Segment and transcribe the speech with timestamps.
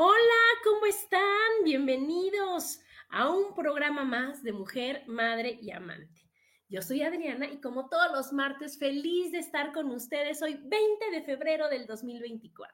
[0.00, 1.64] Hola, ¿cómo están?
[1.64, 2.78] Bienvenidos
[3.08, 6.30] a un programa más de mujer, madre y amante.
[6.68, 11.10] Yo soy Adriana y como todos los martes, feliz de estar con ustedes hoy 20
[11.10, 12.72] de febrero del 2024.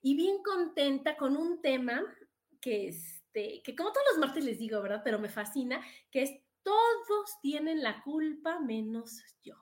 [0.00, 2.02] Y bien contenta con un tema
[2.62, 5.02] que, este, que como todos los martes les digo, ¿verdad?
[5.04, 6.30] Pero me fascina, que es
[6.62, 9.56] todos tienen la culpa menos yo.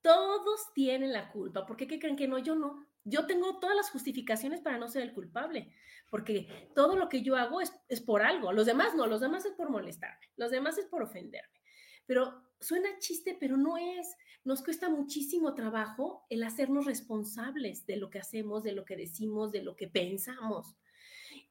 [0.00, 1.66] Todos tienen la culpa.
[1.66, 2.38] ¿Por qué, ¿Qué creen que no?
[2.38, 5.72] Yo no yo tengo todas las justificaciones para no ser el culpable,
[6.10, 9.52] porque todo lo que yo hago es, por algo, los demás no, los demás es
[9.52, 11.60] por molestarme, los demás es por ofenderme.
[12.04, 14.16] Pero suena chiste, pero no es.
[14.44, 19.52] Nos cuesta muchísimo trabajo el hacernos responsables de lo que hacemos, de lo que decimos,
[19.52, 20.76] de lo que pensamos.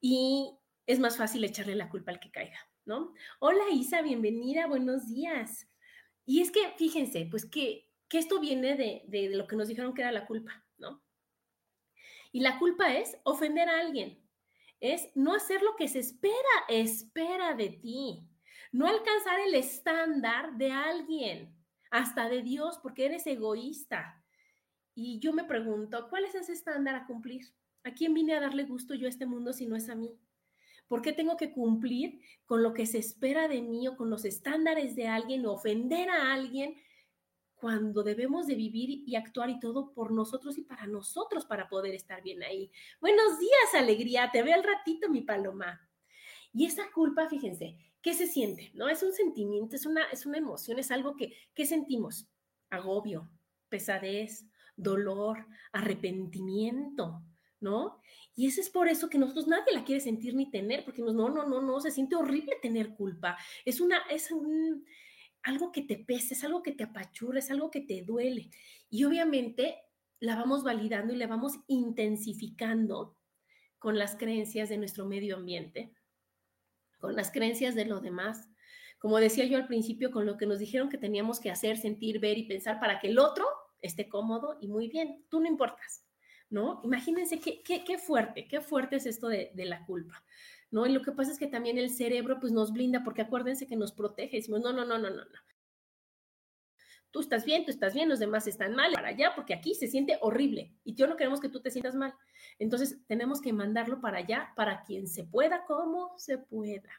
[0.02, 0.52] Y
[0.86, 3.14] es más fácil echarle la culpa al que caiga, ¿no?
[3.40, 5.69] Hola Isa, bienvenida, buenos días.
[6.25, 10.02] Y es que, fíjense, pues que, esto viene de, de lo que nos dijeron que
[10.02, 10.65] era la culpa.
[12.36, 14.22] Y la culpa es ofender a alguien,
[14.81, 16.36] es no hacer lo que se espera,
[16.67, 18.28] espera de ti,
[18.73, 21.56] no alcanzar el estándar de alguien,
[21.91, 24.22] hasta de Dios, porque eres egoísta.
[24.94, 27.45] Y yo me pregunto, ¿cuál es ese estándar a cumplir?
[27.85, 30.19] ¿A quién vine a darle gusto yo a este mundo si no es a mí?
[30.90, 34.25] ¿Por qué tengo que cumplir con lo que se espera de mí o con los
[34.25, 36.75] estándares de alguien o ofender a alguien
[37.56, 41.96] cuando debemos de vivir y actuar y todo por nosotros y para nosotros para poder
[41.96, 42.72] estar bien ahí.
[43.00, 45.82] Buenos días, alegría, te veo al ratito, mi paloma.
[46.54, 48.72] Y esa culpa, fíjense, ¿qué se siente?
[48.74, 48.88] ¿No?
[48.90, 52.28] Es un sentimiento, es una, es una emoción, es algo que, ¿qué sentimos?
[52.70, 53.30] Agobio,
[53.70, 54.46] pesadez,
[54.76, 57.24] dolor, arrepentimiento,
[57.60, 58.00] ¿no?
[58.36, 61.14] Y eso es por eso que nosotros nadie la quiere sentir ni tener, porque no,
[61.14, 63.38] no, no, no, se siente horrible tener culpa.
[63.64, 64.86] Es una, es un,
[65.45, 68.50] algo que te pese, es algo que te apachurra, es algo que te duele.
[68.89, 69.78] Y obviamente
[70.19, 73.16] la vamos validando y la vamos intensificando
[73.78, 75.94] con las creencias de nuestro medio ambiente,
[77.00, 78.50] con las creencias de lo demás.
[78.97, 82.19] Como decía yo al principio, con lo que nos dijeron que teníamos que hacer, sentir,
[82.19, 83.45] ver y pensar para que el otro
[83.81, 85.25] esté cómodo y muy bien.
[85.29, 86.03] Tú no importas,
[86.50, 86.81] ¿no?
[86.83, 90.23] Imagínense qué, qué, fuerte, qué fuerte es esto de, de la culpa.
[90.75, 90.86] ¿No?
[90.86, 93.78] Y lo que pasa es que también el cerebro pues nos blinda porque acuérdense que
[93.78, 95.40] nos protege, decimos, no, no, no, no, no, no.
[97.12, 99.88] Tú estás bien, tú estás bien, los demás están mal, para allá, porque aquí se
[99.88, 102.13] siente horrible y yo no queremos que tú te sientas mal.
[102.59, 106.92] Entonces tenemos que mandarlo para allá, para quien se pueda, como se pueda.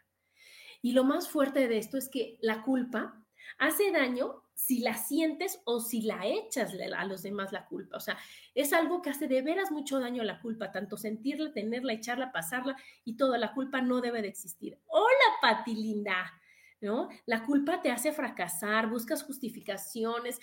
[0.80, 3.25] Y lo más fuerte de esto es que la culpa
[3.58, 7.96] hace daño si la sientes o si la echas a los demás la culpa.
[7.98, 8.18] O sea,
[8.54, 12.32] es algo que hace de veras mucho daño a la culpa, tanto sentirla, tenerla, echarla,
[12.32, 14.78] pasarla y toda la culpa no debe de existir.
[14.86, 15.06] Hola,
[15.40, 16.32] Pati linda.
[16.80, 17.08] ¿No?
[17.24, 20.38] La culpa te hace fracasar, buscas justificaciones,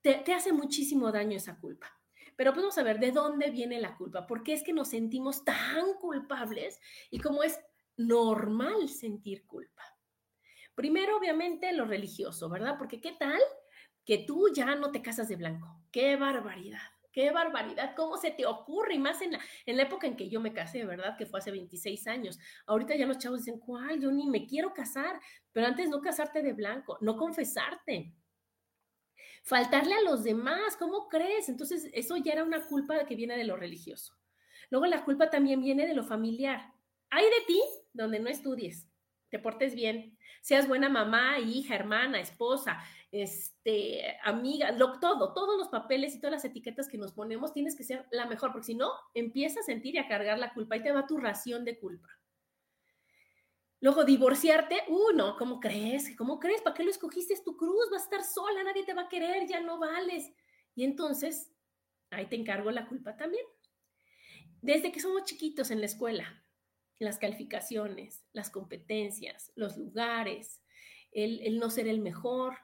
[0.00, 1.92] te, te hace muchísimo daño esa culpa.
[2.36, 5.94] Pero podemos saber de dónde viene la culpa, por qué es que nos sentimos tan
[6.00, 7.60] culpables y cómo es
[7.98, 9.82] normal sentir culpa.
[10.78, 12.76] Primero, obviamente, lo religioso, ¿verdad?
[12.78, 13.40] Porque ¿qué tal
[14.04, 15.66] que tú ya no te casas de blanco?
[15.90, 16.78] ¡Qué barbaridad!
[17.10, 17.96] ¡Qué barbaridad!
[17.96, 18.94] ¿Cómo se te ocurre?
[18.94, 21.16] Y más en la, en la época en que yo me casé, ¿verdad?
[21.18, 22.38] Que fue hace 26 años.
[22.64, 24.00] Ahorita ya los chavos dicen, ¿cuál?
[24.00, 25.18] Yo ni me quiero casar.
[25.52, 28.14] Pero antes no casarte de blanco, no confesarte.
[29.42, 31.48] Faltarle a los demás, ¿cómo crees?
[31.48, 34.14] Entonces, eso ya era una culpa que viene de lo religioso.
[34.70, 36.72] Luego la culpa también viene de lo familiar.
[37.10, 37.60] Hay de ti
[37.92, 38.88] donde no estudies,
[39.30, 42.78] te portes bien, seas buena mamá, hija, hermana, esposa,
[43.10, 47.84] este, amiga, todo, todos los papeles y todas las etiquetas que nos ponemos, tienes que
[47.84, 50.82] ser la mejor, porque si no, empiezas a sentir y a cargar la culpa y
[50.82, 52.08] te va tu ración de culpa.
[53.80, 56.16] Luego, divorciarte, uh, no, ¿cómo crees?
[56.16, 56.60] ¿Cómo crees?
[56.62, 57.32] ¿Para qué lo escogiste?
[57.32, 60.32] Es tu cruz, vas a estar sola, nadie te va a querer, ya no vales.
[60.74, 61.52] Y entonces,
[62.10, 63.44] ahí te encargo la culpa también.
[64.60, 66.44] Desde que somos chiquitos en la escuela,
[66.98, 70.62] las calificaciones, las competencias, los lugares,
[71.12, 72.56] el, no ser el mejor,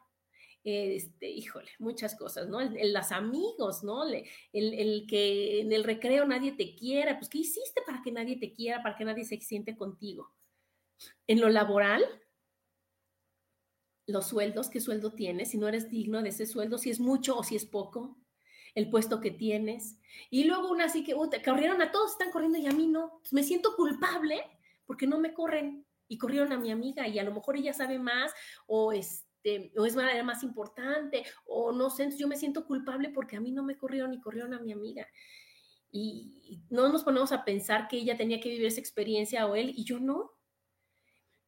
[0.64, 2.60] este, híjole, muchas cosas, ¿no?
[2.60, 4.04] El, las amigos, ¿no?
[4.06, 8.38] El, el, que en el recreo nadie te quiera, pues ¿qué hiciste para que nadie
[8.38, 10.32] te quiera, para que nadie se siente contigo?
[11.26, 12.04] En lo laboral,
[14.06, 17.38] los sueldos, qué sueldo tienes, si no eres digno de ese sueldo, si es mucho
[17.38, 18.18] o si es poco,
[18.74, 19.98] el puesto que tienes.
[20.30, 23.20] Y luego una así que, te corrieron a todos, están corriendo y a mí no.
[23.30, 24.42] me siento culpable
[24.86, 27.98] porque no me corren y corrieron a mi amiga y a lo mejor ella sabe
[27.98, 28.32] más
[28.66, 33.40] o este o es más importante o no sé, yo me siento culpable porque a
[33.40, 35.06] mí no me corrieron y corrieron a mi amiga.
[35.90, 39.72] Y no nos ponemos a pensar que ella tenía que vivir esa experiencia o él
[39.76, 40.32] y yo no.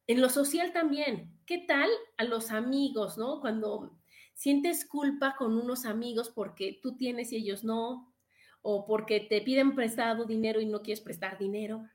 [0.05, 3.41] En lo social también, ¿qué tal a los amigos, no?
[3.41, 3.96] Cuando
[4.37, 8.13] sientes culpa con unos amigos porque tú tienes y ellos no,
[8.61, 11.89] o porque te piden prestado dinero y no quieres prestar dinero,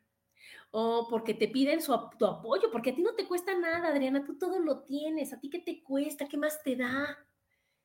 [0.73, 4.25] o porque te piden su, tu apoyo, porque a ti no te cuesta nada, Adriana,
[4.25, 7.17] tú todo lo tienes, a ti qué te cuesta, qué más te da.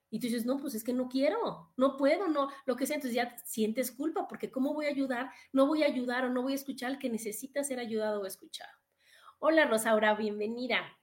[0.10, 2.96] Y tú dices, no, pues es que no quiero, no puedo, no, lo que sea,
[2.96, 5.30] entonces ya sientes culpa, porque ¿cómo voy a ayudar?
[5.54, 8.26] No voy a ayudar o no voy a escuchar al que necesita ser ayudado o
[8.26, 8.72] escuchado.
[9.38, 10.98] Hola Rosaura, bienvenida.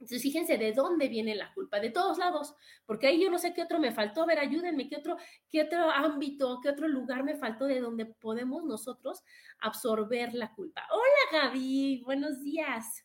[0.00, 2.54] Entonces, fíjense de dónde viene la culpa, de todos lados,
[2.86, 5.18] porque ahí yo no sé qué otro me faltó, a ver, ayúdenme, qué otro,
[5.50, 9.22] qué otro ámbito, qué otro lugar me faltó de donde podemos nosotros
[9.60, 10.88] absorber la culpa.
[10.90, 13.04] Hola Gaby, buenos días,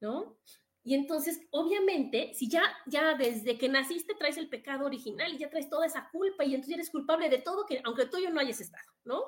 [0.00, 0.38] ¿no?
[0.84, 5.50] Y entonces, obviamente, si ya, ya desde que naciste traes el pecado original y ya
[5.50, 8.40] traes toda esa culpa y entonces eres culpable de todo, que aunque tú yo no
[8.40, 9.24] hayas estado, ¿no?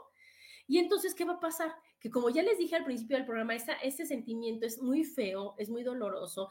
[0.68, 1.74] Y entonces, ¿qué va a pasar?
[1.98, 5.68] Que como ya les dije al principio del programa, ese sentimiento es muy feo, es
[5.68, 6.48] muy doloroso,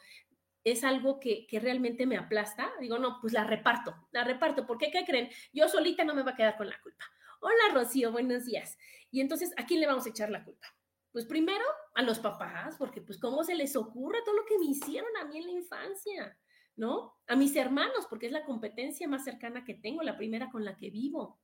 [0.63, 2.71] es algo que, realmente me aplasta.
[2.79, 5.29] Digo, no, pues la reparto, la reparto, porque ¿qué creen?
[5.53, 7.05] Yo solita no me va a quedar con la culpa.
[7.41, 8.77] Hola, Rocío, buenos días.
[9.11, 10.67] Y entonces, ¿a quién le vamos a echar la culpa?
[11.11, 11.63] Pues primero
[11.95, 15.25] a los papás, porque pues cómo se les ocurre todo lo que me hicieron a
[15.25, 16.37] mí en la infancia,
[16.75, 17.17] ¿no?
[17.27, 20.75] A mis hermanos, porque es la competencia más cercana que tengo, la primera con la
[20.75, 21.39] que vivo.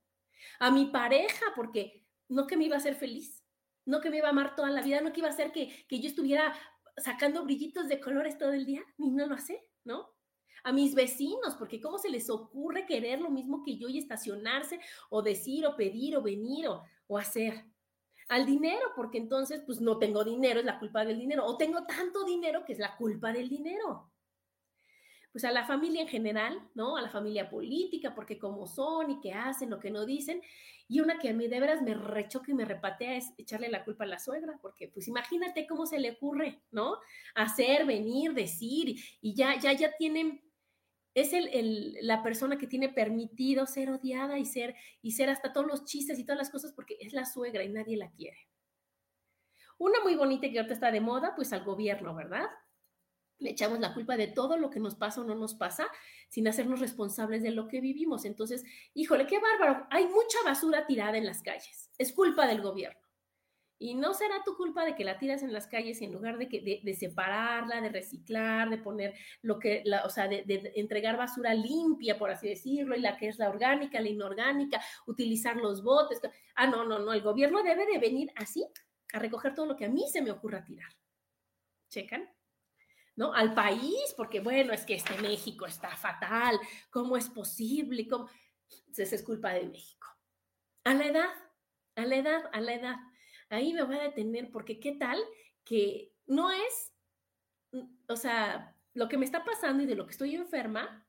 [0.60, 3.42] A mi pareja, porque no que me iba a hacer feliz,
[3.86, 5.86] no que me iba a amar toda la vida, no que iba a hacer que,
[5.88, 6.54] yo estuviera
[6.96, 10.08] sacando brillitos de colores todo el día, ni no lo hace, ¿no?
[10.64, 14.80] A mis vecinos, porque cómo se les ocurre querer lo mismo que yo y estacionarse
[15.10, 17.64] o decir o pedir o venir o, o hacer.
[18.28, 21.84] Al dinero, porque entonces pues no tengo dinero, es la culpa del dinero, o tengo
[21.86, 24.10] tanto dinero que es la culpa del dinero
[25.36, 26.96] pues a la familia en general, ¿no?
[26.96, 30.40] A la familia política, porque cómo son y qué hacen, lo que no dicen.
[30.88, 33.84] Y una que a mí de veras me rechoca y me repatea es echarle la
[33.84, 36.98] culpa a la suegra, porque pues imagínate cómo se le ocurre, ¿no?
[37.34, 40.42] Hacer, venir, decir, y ya, ya, ya tienen,
[41.14, 45.66] es el, la persona que tiene permitido ser odiada y ser, y ser hasta todos
[45.66, 48.38] los chistes y todas las cosas, porque es la suegra y nadie la quiere.
[49.78, 52.46] Una muy bonita que ahorita está de moda, pues al gobierno, ¿verdad?
[53.38, 55.88] Le echamos la culpa de todo lo que nos pasa o no nos pasa
[56.28, 58.24] sin hacernos responsables de lo que vivimos.
[58.24, 59.86] Entonces, híjole, qué bárbaro.
[59.90, 61.90] Hay mucha basura tirada en las calles.
[61.98, 63.00] Es culpa del gobierno.
[63.78, 66.38] Y no será tu culpa de que la tiras en las calles y en lugar
[66.38, 70.72] de, que, de, separarla, de reciclar, de poner lo que, la, o sea, de, de,
[70.76, 75.56] entregar basura limpia, por así decirlo, y la que es la orgánica, la inorgánica, utilizar
[75.56, 76.20] los botes.
[76.54, 78.66] Ah, no, no, no, el gobierno debe de venir así
[79.12, 80.90] a recoger todo lo que a mí se me ocurra tirar.
[81.90, 82.35] ¿Checan?
[83.16, 83.32] ¿No?
[83.32, 86.58] Al país, porque bueno, es que este México está fatal,
[86.90, 88.06] ¿cómo es posible?
[88.06, 88.28] ¿Cómo?
[88.70, 90.06] Entonces es culpa de México.
[90.84, 91.34] A la edad,
[91.96, 92.96] a la edad, a la edad.
[93.48, 95.18] Ahí me voy a detener porque qué tal
[95.64, 96.92] que no es,
[98.08, 101.06] o sea, lo que me está pasando y de lo que estoy enferma,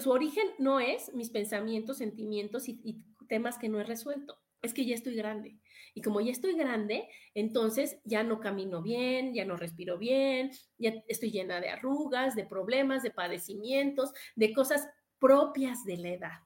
[0.00, 4.84] su origen no es mis pensamientos, sentimientos y temas que no he resuelto es que
[4.84, 5.58] ya estoy grande.
[5.94, 10.92] Y como ya estoy grande, entonces ya no camino bien, ya no respiro bien, ya
[11.08, 14.86] estoy llena de arrugas, de problemas, de padecimientos, de cosas
[15.18, 16.40] propias de la edad.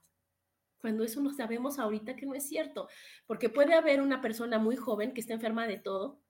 [0.79, 2.87] Cuando eso no sabemos ahorita que no es cierto,
[3.27, 6.21] porque puede haber una persona muy joven que está enferma de todo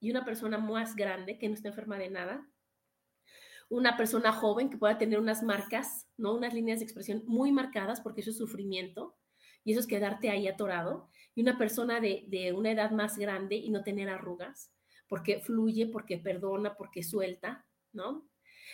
[0.00, 2.48] y una persona más grande que no está enferma de nada.
[3.68, 6.34] Una persona joven que pueda tener unas marcas, ¿no?
[6.34, 9.19] Unas líneas de expresión muy marcadas porque eso es sufrimiento
[9.64, 13.70] y eso es quedarte ahí atorado, y una persona de, una edad más grande y
[13.70, 14.72] no tener arrugas,
[15.08, 18.28] porque fluye, porque perdona, porque suelta, ¿no?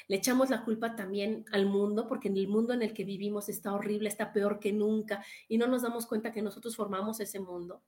[0.09, 3.49] Le echamos la culpa también al mundo, porque en el mundo en el que vivimos
[3.49, 7.41] está horrible, está peor que nunca, y no nos damos cuenta que nosotros formamos ese
[7.41, 7.83] mundo.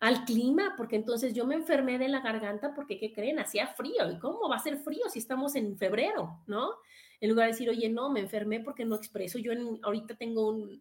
[0.00, 3.38] Al clima, porque entonces yo me enfermé de la garganta porque, ¿qué creen?
[3.38, 4.10] Hacía frío.
[4.10, 6.74] ¿Y cómo va a ser frío si estamos en febrero, no?
[7.20, 9.38] En lugar de decir, oye, no, me enfermé porque no expreso.
[9.38, 9.52] Yo
[9.82, 10.80] ahorita tengo un,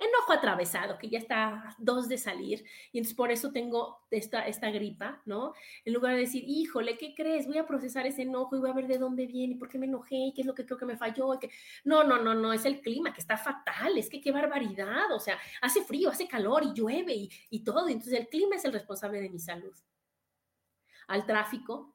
[0.00, 4.70] enojo atravesado, que ya está dos de salir, y entonces por eso tengo esta, esta
[4.70, 5.54] gripa, ¿no?
[5.84, 7.46] En lugar de decir, híjole, ¿qué crees?
[7.46, 9.78] Voy a procesar ese enojo y voy a ver de dónde viene, y por qué
[9.78, 11.38] me enojé, y qué es lo que creo que me falló.
[11.38, 11.50] que...
[11.84, 15.20] No, no, no, no, es el clima que está fatal, es que qué barbaridad, o
[15.20, 18.72] sea, hace frío, hace calor y llueve y, y todo, entonces el clima es el
[18.72, 19.74] responsable de mi salud.
[21.08, 21.94] Al tráfico,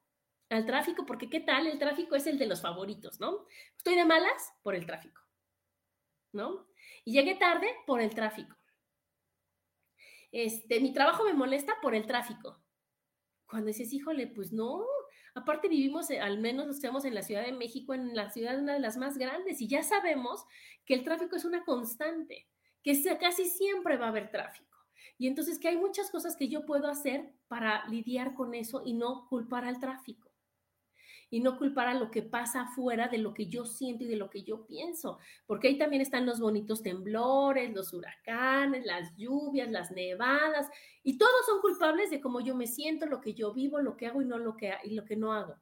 [0.50, 1.68] al tráfico, porque ¿qué tal?
[1.68, 3.46] El tráfico es el de los favoritos, ¿no?
[3.78, 5.22] Estoy de malas por el tráfico,
[6.34, 6.68] ¿no?
[7.06, 8.56] Y llegué tarde por el tráfico.
[10.32, 12.62] Este, mi trabajo me molesta por el tráfico.
[13.46, 14.84] Cuando dices, híjole, pues no,
[15.36, 18.74] aparte vivimos, eh, al menos estamos en la Ciudad de México, en la ciudad una
[18.74, 20.44] de las más grandes, y ya sabemos
[20.84, 22.48] que el tráfico es una constante,
[22.84, 24.78] que casi siempre va a haber tráfico.
[25.18, 28.94] Y entonces que hay muchas cosas que yo puedo hacer para lidiar con eso y
[28.94, 30.25] no culpar al tráfico
[31.36, 34.16] y no culpar a lo que pasa afuera de lo que yo siento y de
[34.16, 39.70] lo que yo pienso, porque ahí también están los bonitos temblores, los huracanes, las lluvias,
[39.70, 40.70] las nevadas,
[41.04, 44.08] y todos son culpables de cómo yo me siento, lo que yo vivo, lo que
[44.08, 45.58] hago y no lo que, y lo que no hago.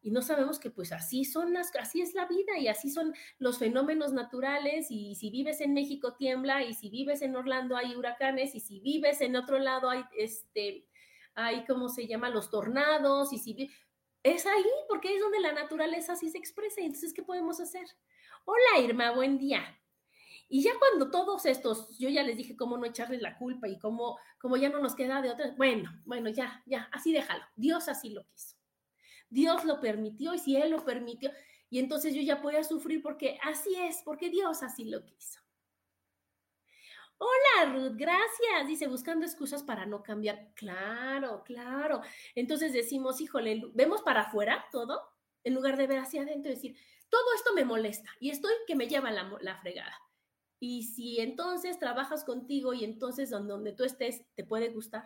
[0.00, 3.12] Y no sabemos que pues así son las, así es la vida y así son
[3.38, 7.94] los fenómenos naturales y si vives en México tiembla y si vives en Orlando hay
[7.94, 10.86] huracanes y si vives en otro lado hay este
[11.34, 13.68] hay cómo se llama los tornados y si
[14.34, 16.80] es ahí, porque es donde la naturaleza así se expresa.
[16.80, 17.86] Entonces, ¿qué podemos hacer?
[18.44, 19.80] Hola, Irma, buen día.
[20.48, 23.78] Y ya cuando todos estos, yo ya les dije cómo no echarles la culpa y
[23.78, 27.44] cómo, cómo ya no nos queda de otra, bueno, bueno, ya, ya, así déjalo.
[27.54, 28.56] Dios así lo quiso.
[29.28, 31.32] Dios lo permitió y si Él lo permitió,
[31.68, 35.40] y entonces yo ya podía sufrir porque así es, porque Dios así lo quiso.
[37.18, 38.66] Hola Ruth, gracias.
[38.66, 40.52] Dice, buscando excusas para no cambiar.
[40.54, 42.02] Claro, claro.
[42.34, 45.00] Entonces decimos, híjole, vemos para afuera todo,
[45.44, 46.76] en lugar de ver hacia adentro y decir,
[47.08, 49.96] todo esto me molesta y estoy que me lleva la, fregada.
[50.60, 55.04] Y si entonces trabajas contigo y entonces donde, donde tú estés te puede gustar.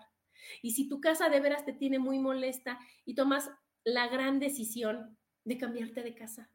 [0.63, 3.51] Y si tu casa de veras te tiene muy molesta y tomas
[3.85, 6.51] la gran decisión de cambiarte de casa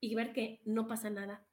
[0.00, 1.46] y ver que no pasa nada.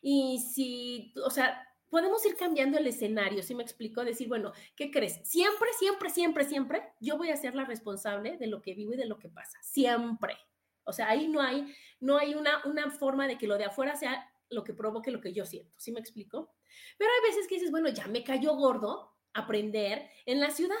[0.00, 4.04] Y si, o sea, podemos ir cambiando el escenario, ¿sí me explico?
[4.04, 5.20] Decir, bueno, ¿qué crees?
[5.24, 8.96] Siempre, siempre, siempre, siempre yo voy a ser la responsable de lo que vivo y
[8.96, 10.36] de lo que pasa, siempre.
[10.84, 13.96] O sea, ahí no hay, no hay una, una forma de que lo de afuera
[13.96, 16.54] sea lo que provoque lo que yo siento, ¿sí me explico?
[16.98, 20.76] Pero hay veces que dices, bueno, ya me cayó gordo aprender en la ciudad,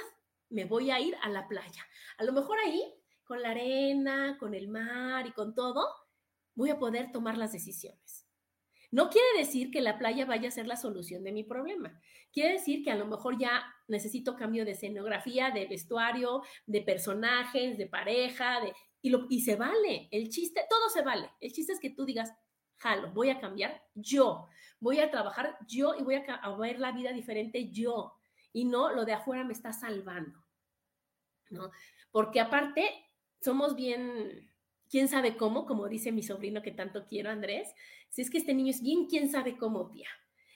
[0.48, 1.84] me voy a ir a la playa.
[2.18, 2.94] A lo mejor ahí,
[3.24, 5.84] con la arena, con el mar y con todo,
[6.54, 8.25] voy a poder tomar las decisiones.
[8.90, 12.00] No quiere decir que la playa vaya a ser la solución de mi problema.
[12.32, 17.78] Quiere decir que a lo mejor ya necesito cambio de escenografía, de vestuario, de personajes,
[17.78, 20.08] de pareja, de, y, lo, se vale.
[20.10, 21.30] El chiste, todo se vale.
[21.40, 22.32] El chiste es que tú digas,
[22.76, 24.46] jalo, voy a cambiar yo,
[24.80, 28.14] voy a trabajar yo y voy a, a ver la vida diferente yo.
[28.52, 30.46] Y no lo de afuera me está salvando.
[31.50, 31.70] ¿no?
[32.10, 32.88] Porque aparte,
[33.40, 34.50] somos bien
[34.90, 37.74] quién sabe cómo, como dice mi sobrino que tanto quiero, Andrés,
[38.10, 40.08] si es que este niño es bien, quién sabe cómo, tía.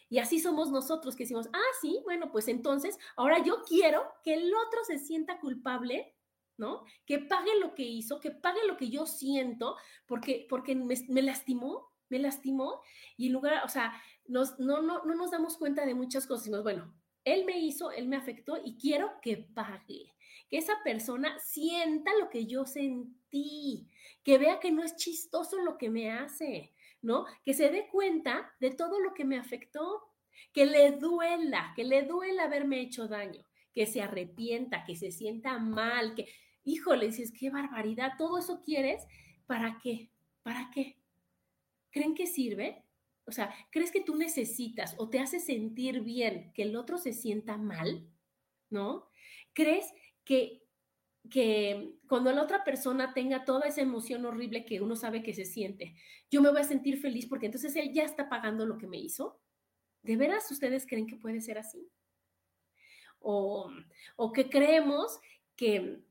[0.09, 4.35] Y así somos nosotros que decimos, ah, sí, bueno, pues entonces, ahora yo quiero que
[4.35, 6.17] el otro se sienta culpable,
[6.57, 6.85] ¿no?
[7.07, 11.93] Que pague lo que hizo, que pague lo que yo siento, porque, porque me, lastimó,
[12.09, 12.83] me lastimó,
[13.17, 16.45] y en lugar, o sea, nos, no, no, no nos damos cuenta de muchas cosas,
[16.45, 16.93] sino, bueno,
[17.25, 20.13] él me hizo, él me afectó y quiero que pague,
[20.49, 25.79] que esa persona sienta lo que yo sentí, que vea que no es chistoso lo
[25.79, 26.73] que me hace,
[27.03, 27.27] ¿no?
[27.45, 30.13] Que se dé cuenta de todo lo que me afectó,
[30.53, 35.59] que le duela, que le duela haberme hecho daño, que se arrepienta, que se sienta
[35.59, 36.29] mal, que,
[36.65, 39.07] híjole, dices, qué barbaridad, todo eso quieres,
[39.47, 40.11] ¿para qué?
[40.43, 40.97] ¿Para qué?
[41.91, 42.85] ¿Creen que sirve?
[43.27, 47.13] O sea, ¿crees que tú necesitas o te hace sentir bien que el otro se
[47.13, 48.09] sienta mal?
[48.71, 49.09] ¿No?
[49.53, 49.87] ¿Crees
[50.25, 50.60] que
[51.31, 55.45] que cuando la otra persona tenga toda esa emoción horrible que uno sabe que se
[55.45, 55.95] siente,
[56.31, 58.99] yo me voy a sentir feliz porque entonces él ya está pagando lo que me
[58.99, 59.41] hizo.
[60.03, 61.91] ¿De veras ustedes creen que puede ser así?
[63.21, 63.71] O,
[64.17, 65.21] o que creemos
[65.57, 66.03] que,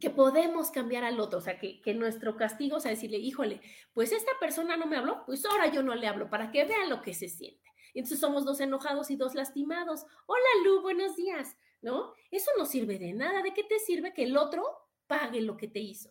[0.00, 3.60] que podemos cambiar al otro, o sea, que, que nuestro castigo, o sea, decirle, híjole,
[3.92, 6.86] pues esta persona no me habló, pues ahora yo no le hablo para que vea
[6.86, 7.68] lo que se siente.
[7.94, 10.06] entonces somos dos enojados y dos lastimados.
[10.26, 11.56] Hola Lu, buenos días.
[11.82, 12.14] ¿No?
[12.30, 13.42] Eso no sirve de nada.
[13.42, 14.64] ¿De qué te sirve que el otro
[15.06, 16.10] pague lo que te hizo?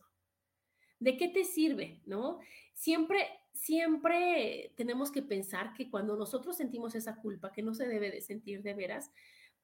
[1.00, 2.40] ¿De qué te sirve, no?
[2.74, 8.12] Siempre, siempre tenemos que pensar que cuando nosotros sentimos esa culpa, que no se debe
[8.12, 9.12] de sentir de veras,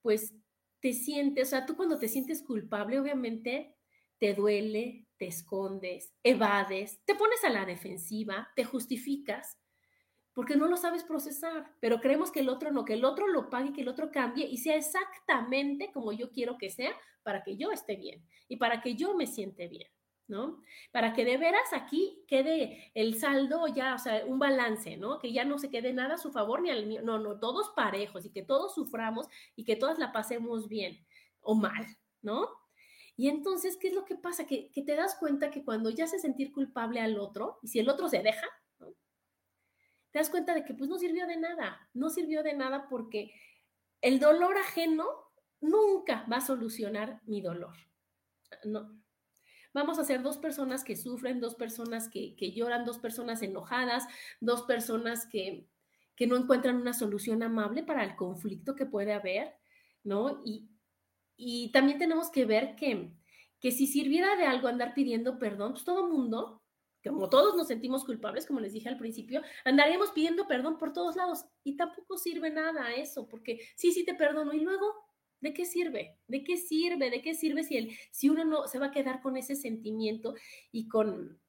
[0.02, 0.34] pues
[0.82, 3.76] te sientes, o sea, tú cuando te sientes culpable, obviamente
[4.18, 9.58] te duele, te escondes, evades, te pones a la defensiva, te justificas,
[10.34, 13.50] porque no lo sabes procesar, pero creemos que el otro no, que el otro lo
[13.50, 17.58] pague, que el otro cambie y sea exactamente como yo quiero que sea para que
[17.58, 19.90] yo esté bien y para que yo me siente bien.
[20.32, 20.62] ¿no?
[20.94, 25.20] Para que de veras aquí quede el saldo ya, o sea, un balance, ¿no?
[25.20, 27.74] Que ya no se quede nada a su favor ni al mío, no, no, todos
[27.76, 31.06] parejos y que todos suframos y que todas la pasemos bien
[31.42, 31.86] o mal,
[32.22, 32.48] ¿no?
[33.18, 34.48] Y entonces, ¿qué es lo que pasa?
[34.48, 37.80] Que, que te das cuenta que cuando ya hace sentir culpable al otro, y si
[37.80, 38.48] el otro se deja.
[40.12, 43.34] Te das cuenta de que pues no sirvió de nada, no sirvió de nada porque
[44.02, 45.06] el dolor ajeno
[45.62, 47.76] nunca va a solucionar mi dolor.
[48.66, 49.02] No,
[49.74, 54.06] vamos a ser dos personas que sufren, dos personas que, lloran, dos personas enojadas,
[54.42, 55.68] dos personas que,
[56.16, 59.56] que, no encuentran una solución amable para el conflicto que puede haber,
[60.04, 60.42] ¿no?
[60.44, 60.70] Y,
[61.38, 63.14] y también tenemos que ver que,
[63.60, 66.61] que si sirviera de algo andar pidiendo perdón, pues todo mundo,
[67.10, 71.16] como todos nos sentimos culpables, como les dije al principio, andaríamos pidiendo perdón por todos
[71.16, 75.66] lados y tampoco sirve nada eso, porque sí, sí te perdono y luego ¿De qué
[75.66, 76.20] sirve?
[76.28, 77.10] ¿De qué sirve?
[77.10, 80.36] ¿De qué sirve si, el, si uno no se va a quedar con ese sentimiento
[80.72, 81.42] y con,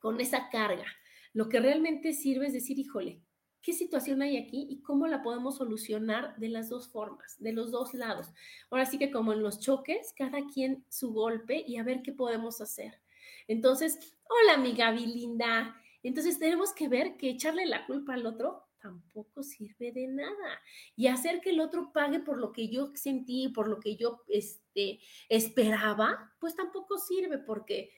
[0.00, 0.86] con esa carga?
[1.34, 3.20] Lo que realmente sirve es decir, híjole,
[3.60, 7.70] ¿qué situación hay aquí y cómo la podemos solucionar de las dos formas, de los
[7.70, 8.28] dos lados?
[8.70, 12.12] Ahora sí que como en los choques, cada quien su golpe y a ver qué
[12.12, 13.02] podemos hacer.
[13.48, 15.76] Entonces, hola amiga Bilinda.
[16.02, 20.60] Entonces tenemos que ver que echarle la culpa al otro tampoco sirve de nada.
[20.94, 24.22] Y hacer que el otro pague por lo que yo sentí, por lo que yo
[24.28, 25.00] este,
[25.30, 27.90] esperaba, pues tampoco sirve porque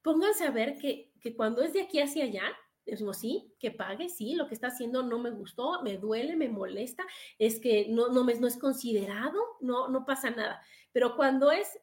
[0.00, 2.44] pónganse a ver que, que cuando es de aquí hacia allá,
[2.86, 6.48] decimos, sí, que pague, sí, lo que está haciendo no me gustó, me duele, me
[6.48, 7.04] molesta,
[7.38, 10.62] es que no, no, me, no es considerado, no, no pasa nada.
[10.92, 11.78] Pero cuando es,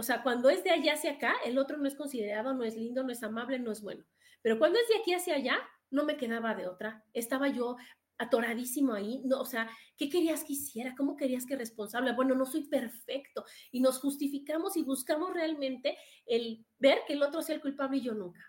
[0.00, 2.74] o sea, cuando es de allá hacia acá, el otro no es considerado, no es
[2.74, 4.02] lindo, no es amable, no es bueno.
[4.40, 5.58] Pero cuando es de aquí hacia allá,
[5.90, 7.04] no me quedaba de otra.
[7.12, 7.76] Estaba yo
[8.16, 10.94] atoradísimo ahí, no, o sea, ¿qué querías que hiciera?
[10.96, 12.14] ¿Cómo querías que responsable?
[12.14, 17.42] Bueno, no soy perfecto y nos justificamos y buscamos realmente el ver que el otro
[17.42, 18.40] sea el culpable y yo nunca,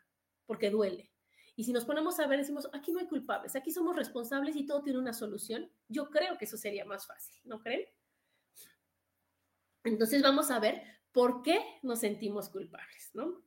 [0.45, 1.11] porque duele.
[1.57, 4.65] Y si nos ponemos a ver, decimos, aquí no hay culpables, aquí somos responsables y
[4.65, 7.85] todo tiene una solución, yo creo que eso sería más fácil, ¿no creen?
[9.83, 13.41] Entonces vamos a ver por qué nos sentimos culpables, ¿no?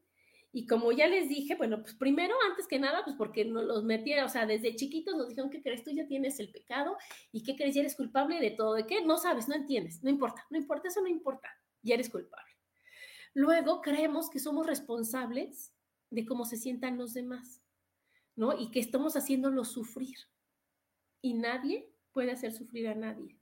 [0.53, 3.83] Y como ya les dije, bueno, pues primero, antes que nada, pues porque nos los
[3.83, 5.83] metía, o sea, desde chiquitos nos dijeron, ¿qué crees?
[5.83, 6.97] Tú ya tienes el pecado
[7.33, 7.75] y ¿qué crees?
[7.75, 8.75] Ya eres culpable de todo.
[8.75, 9.05] ¿De qué?
[9.05, 11.49] No sabes, no entiendes, no importa, no importa, eso no importa,
[11.83, 12.53] ya eres culpable.
[13.35, 15.75] Luego creemos que somos responsables
[16.11, 17.61] de cómo se sientan los demás,
[18.37, 18.57] ¿no?
[18.57, 20.17] Y que estamos haciéndolos sufrir.
[21.21, 23.37] Y nadie puede hacer sufrir a nadie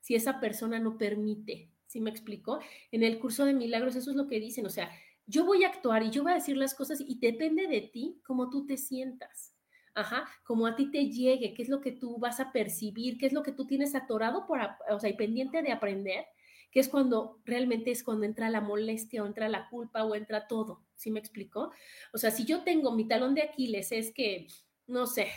[0.00, 1.70] si esa persona no permite.
[1.88, 2.60] ¿Sí me explicó?
[2.92, 4.90] En el curso de milagros eso es lo que dicen, o sea,
[5.26, 8.20] yo voy a actuar y yo voy a decir las cosas y depende de ti
[8.26, 9.54] cómo tú te sientas.
[9.94, 13.26] Ajá, como a ti te llegue, qué es lo que tú vas a percibir, qué
[13.26, 16.26] es lo que tú tienes atorado por, o sea, y pendiente de aprender,
[16.70, 20.46] que es cuando realmente es cuando entra la molestia o entra la culpa o entra
[20.46, 20.84] todo.
[20.94, 21.72] ¿Sí me explicó?
[22.12, 24.46] O sea, si yo tengo mi talón de Aquiles, es que,
[24.86, 25.28] no sé,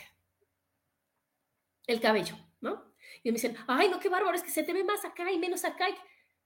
[1.86, 2.92] el cabello, ¿no?
[3.22, 5.38] Y me dicen, ay, no, qué bárbaro, es que se te ve más acá y
[5.38, 5.86] menos acá.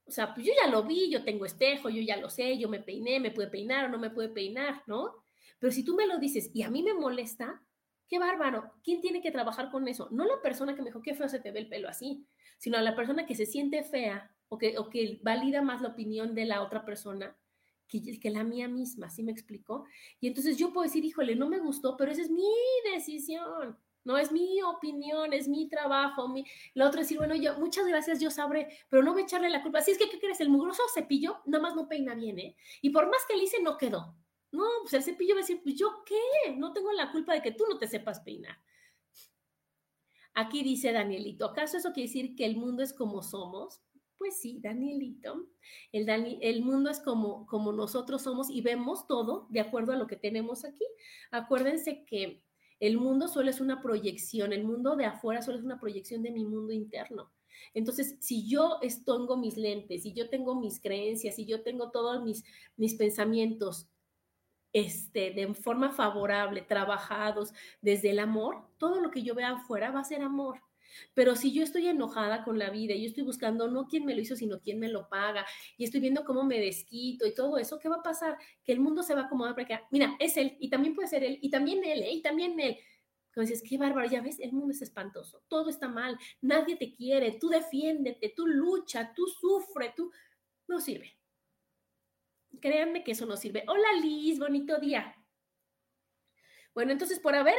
[0.06, 2.68] O sea, pues yo ya lo vi, yo tengo espejo, yo ya lo sé, yo
[2.68, 5.24] me peiné, me puede peinar o no me puede peinar, ¿no?
[5.58, 7.62] Pero si tú me lo dices y a mí me molesta,
[8.08, 8.72] qué bárbaro.
[8.84, 10.08] ¿Quién tiene que trabajar con eso?
[10.10, 12.26] No la persona que me dijo, qué feo se te ve el pelo así,
[12.58, 16.34] sino la persona que se siente fea o que, o que valida más la opinión
[16.34, 17.36] de la otra persona
[17.88, 19.86] que, que la mía misma, ¿sí me explicó?
[20.20, 22.44] Y entonces yo puedo decir, híjole, no me gustó, pero esa es mi
[22.92, 23.76] decisión.
[24.06, 26.28] No es mi opinión, es mi trabajo.
[26.28, 26.46] Mi...
[26.74, 29.80] La otra decir, bueno, yo, muchas gracias, yo sabré, pero no a echarle la culpa.
[29.80, 30.40] Así es que, ¿qué crees?
[30.40, 32.56] El mugroso cepillo nada más no peina bien, ¿eh?
[32.82, 34.14] Y por más que le hice, no quedó.
[34.52, 37.42] No, pues el cepillo va a decir, pues yo qué, no tengo la culpa de
[37.42, 38.56] que tú no te sepas peinar.
[40.34, 43.80] Aquí dice Danielito, ¿acaso eso quiere decir que el mundo es como somos?
[44.18, 45.48] Pues sí, Danielito,
[45.90, 46.08] el,
[46.40, 50.16] el mundo es como, como nosotros somos y vemos todo de acuerdo a lo que
[50.16, 50.84] tenemos aquí.
[51.32, 52.45] Acuérdense que
[52.80, 56.30] el mundo solo es una proyección, el mundo de afuera solo es una proyección de
[56.30, 57.32] mi mundo interno.
[57.74, 62.22] Entonces, si yo tengo mis lentes, si yo tengo mis creencias, si yo tengo todos
[62.22, 62.44] mis,
[62.76, 63.88] mis pensamientos
[64.72, 70.00] este, de forma favorable, trabajados desde el amor, todo lo que yo vea afuera va
[70.00, 70.60] a ser amor.
[71.14, 74.14] Pero si yo estoy enojada con la vida y yo estoy buscando no quién me
[74.14, 75.46] lo hizo, sino quién me lo paga,
[75.76, 78.36] y estoy viendo cómo me desquito y todo eso, ¿qué va a pasar?
[78.64, 81.08] Que el mundo se va a acomodar para que, mira, es él, y también puede
[81.08, 82.12] ser él, y también él, ¿eh?
[82.12, 82.76] y también él.
[83.28, 87.32] Entonces, qué bárbaro, ya ves, el mundo es espantoso, todo está mal, nadie te quiere,
[87.38, 90.10] tú defiéndete, tú lucha, tú sufre, tú...
[90.68, 91.16] No sirve.
[92.60, 93.64] Créanme que eso no sirve.
[93.68, 95.14] Hola Liz, bonito día.
[96.74, 97.54] Bueno, entonces por haber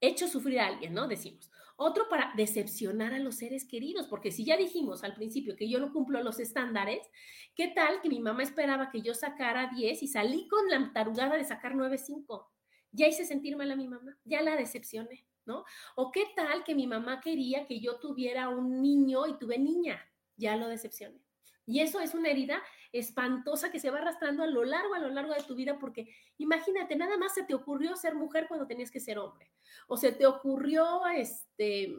[0.00, 1.08] hecho sufrir a alguien, ¿no?
[1.08, 1.50] Decimos.
[1.76, 5.78] Otro para decepcionar a los seres queridos, porque si ya dijimos al principio que yo
[5.80, 7.08] no cumplo los estándares,
[7.54, 11.36] ¿qué tal que mi mamá esperaba que yo sacara 10 y salí con la tarugada
[11.36, 12.46] de sacar 9.5?
[12.92, 15.64] Ya hice sentir mal a mi mamá, ya la decepcioné, ¿no?
[15.96, 20.00] O qué tal que mi mamá quería que yo tuviera un niño y tuve niña,
[20.36, 21.20] ya lo decepcioné.
[21.66, 25.08] Y eso es una herida espantosa que se va arrastrando a lo largo, a lo
[25.10, 28.90] largo de tu vida, porque imagínate, nada más se te ocurrió ser mujer cuando tenías
[28.90, 29.50] que ser hombre,
[29.86, 31.94] o se te ocurrió, este,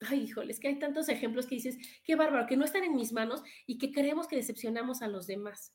[0.00, 3.12] ay, híjoles, que hay tantos ejemplos que dices, qué bárbaro, que no están en mis
[3.12, 5.74] manos y que creemos que decepcionamos a los demás.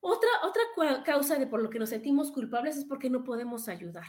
[0.00, 4.06] Otra, otra causa de por lo que nos sentimos culpables es porque no podemos ayudar,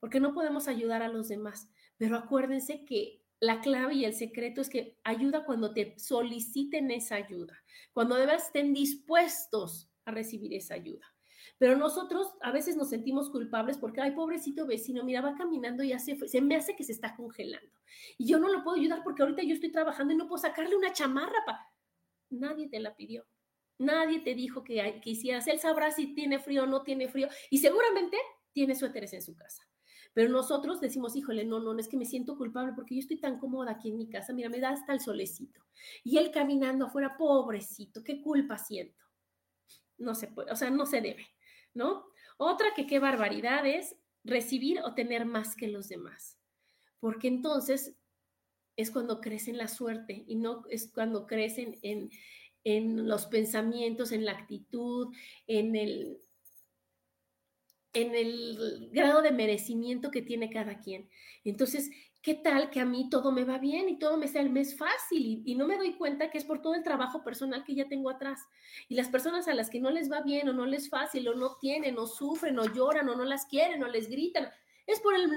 [0.00, 1.70] porque no podemos ayudar a los demás.
[1.96, 7.16] Pero acuérdense que la clave y el secreto es que ayuda cuando te soliciten esa
[7.16, 11.06] ayuda, cuando de estén dispuestos a recibir esa ayuda.
[11.58, 15.88] Pero nosotros a veces nos sentimos culpables porque, ay, pobrecito vecino, mira, va caminando y
[15.88, 17.72] ya se me hace que se está congelando.
[18.16, 20.76] Y yo no lo puedo ayudar porque ahorita yo estoy trabajando y no puedo sacarle
[20.76, 21.44] una chamarra.
[21.46, 21.66] Pa
[22.30, 23.26] Nadie te la pidió.
[23.78, 25.46] Nadie te dijo que, que hicieras.
[25.46, 27.28] Él sabrá si tiene frío o no tiene frío.
[27.50, 28.16] Y seguramente
[28.52, 29.68] tiene suéteres en su casa.
[30.18, 33.18] Pero nosotros decimos, híjole, no, no, no es que me siento culpable porque yo estoy
[33.20, 35.62] tan cómoda aquí en mi casa, mira, me da hasta el solecito.
[36.02, 39.04] Y él caminando afuera, pobrecito, qué culpa siento.
[39.96, 41.24] No se puede, o sea, no se debe,
[41.72, 42.04] ¿no?
[42.36, 46.36] Otra que qué barbaridad es recibir o tener más que los demás.
[46.98, 47.94] Porque entonces
[48.74, 52.10] es cuando crecen la suerte y no es cuando crecen en,
[52.64, 55.14] en los pensamientos, en la actitud,
[55.46, 56.18] en el,
[57.92, 61.08] en el grado de merecimiento que tiene cada quien.
[61.44, 61.90] Entonces,
[62.22, 64.76] ¿qué tal que a mí todo me va bien y todo me sea el mes
[64.76, 67.88] fácil y, no me doy cuenta que es por todo el trabajo personal que ya
[67.88, 68.40] tengo atrás?
[68.88, 71.34] Y las personas a las que no les va bien o no les fácil o
[71.34, 74.48] no tienen o sufren o lloran o no las quieren o les gritan,
[74.86, 75.30] es por el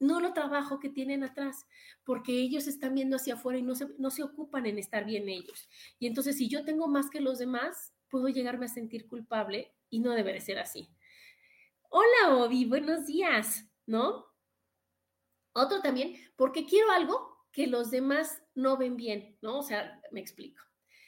[0.00, 1.64] no lo trabajo que tienen atrás,
[2.04, 5.28] porque ellos están viendo hacia afuera y no se, no se ocupan en estar bien
[5.28, 5.68] ellos.
[6.00, 10.00] Y entonces, si yo tengo más que los demás, puedo llegarme a sentir culpable y
[10.00, 10.88] no debe de ser así.
[11.94, 14.24] Hola, Obi, buenos días, ¿no?
[15.52, 19.58] Otro también, porque quiero algo que los demás no ven bien, ¿no?
[19.58, 20.62] O sea, me explico.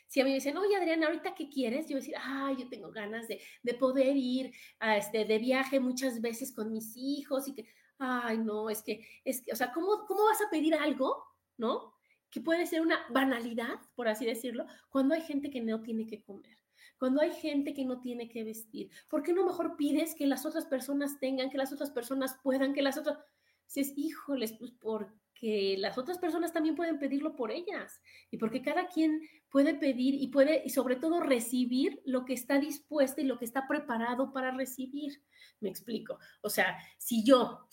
[0.09, 1.89] Si a mí me dicen, oye, Adriana, ¿ahorita qué quieres?
[1.89, 5.39] Yo voy a decir, ay, yo tengo ganas de, de poder ir a este, de
[5.39, 7.67] viaje muchas veces con mis hijos y que,
[7.99, 11.25] ay, no, es que, es que, o sea, ¿cómo, ¿cómo vas a pedir algo,
[11.57, 11.95] ¿no?
[12.29, 16.23] Que puede ser una banalidad, por así decirlo, cuando hay gente que no tiene que
[16.23, 16.59] comer
[16.99, 18.91] cuando hay gente que no tiene que vestir?
[19.09, 22.73] ¿Por qué no mejor pides que las otras personas tengan, que las otras personas puedan,
[22.73, 23.19] que las otras...
[23.75, 28.89] es híjoles, pues porque las otras personas también pueden pedirlo por ellas y porque cada
[28.89, 33.39] quien puede pedir y puede, y sobre todo recibir lo que está dispuesto y lo
[33.39, 35.23] que está preparado para recibir.
[35.61, 36.19] Me explico.
[36.43, 37.69] O sea, si yo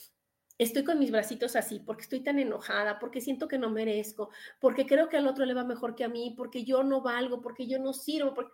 [0.57, 4.29] estoy con mis bracitos así, porque estoy tan enojada, porque siento que no merezco,
[4.59, 7.41] porque creo que al otro le va mejor que a mí, porque yo no valgo,
[7.41, 8.53] porque yo no sirvo, porque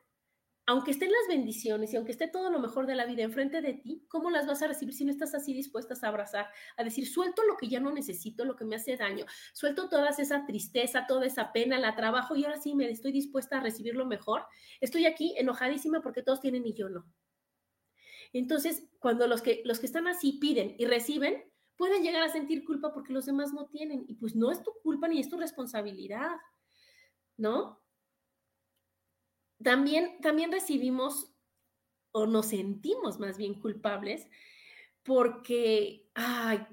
[0.69, 3.73] aunque estén las bendiciones y aunque esté todo lo mejor de la vida enfrente de
[3.73, 6.47] ti, ¿cómo las vas a recibir si no estás así dispuestas a abrazar?
[6.75, 10.09] A decir, suelto lo que ya no necesito, lo que me hace daño, suelto toda
[10.09, 13.95] esa tristeza, toda esa pena, la trabajo y ahora sí me estoy dispuesta a recibir
[13.95, 14.45] lo mejor.
[14.81, 17.05] Estoy aquí enojadísima porque todos tienen y yo no.
[18.33, 21.45] Entonces, cuando los que, los que están así piden y reciben,
[21.77, 24.03] pueden llegar a sentir culpa porque los demás no tienen.
[24.05, 26.35] Y pues no es tu culpa ni es tu responsabilidad,
[27.37, 27.86] ¿no?
[29.63, 31.33] También, también recibimos
[32.11, 34.27] o nos sentimos más bien culpables
[35.03, 36.65] porque, ay,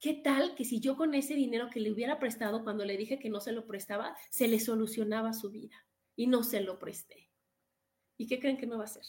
[0.00, 3.18] ¿qué tal que si yo con ese dinero que le hubiera prestado cuando le dije
[3.18, 5.86] que no se lo prestaba, se le solucionaba su vida
[6.16, 7.30] y no se lo presté?
[8.16, 9.04] ¿Y qué creen que no va a ser?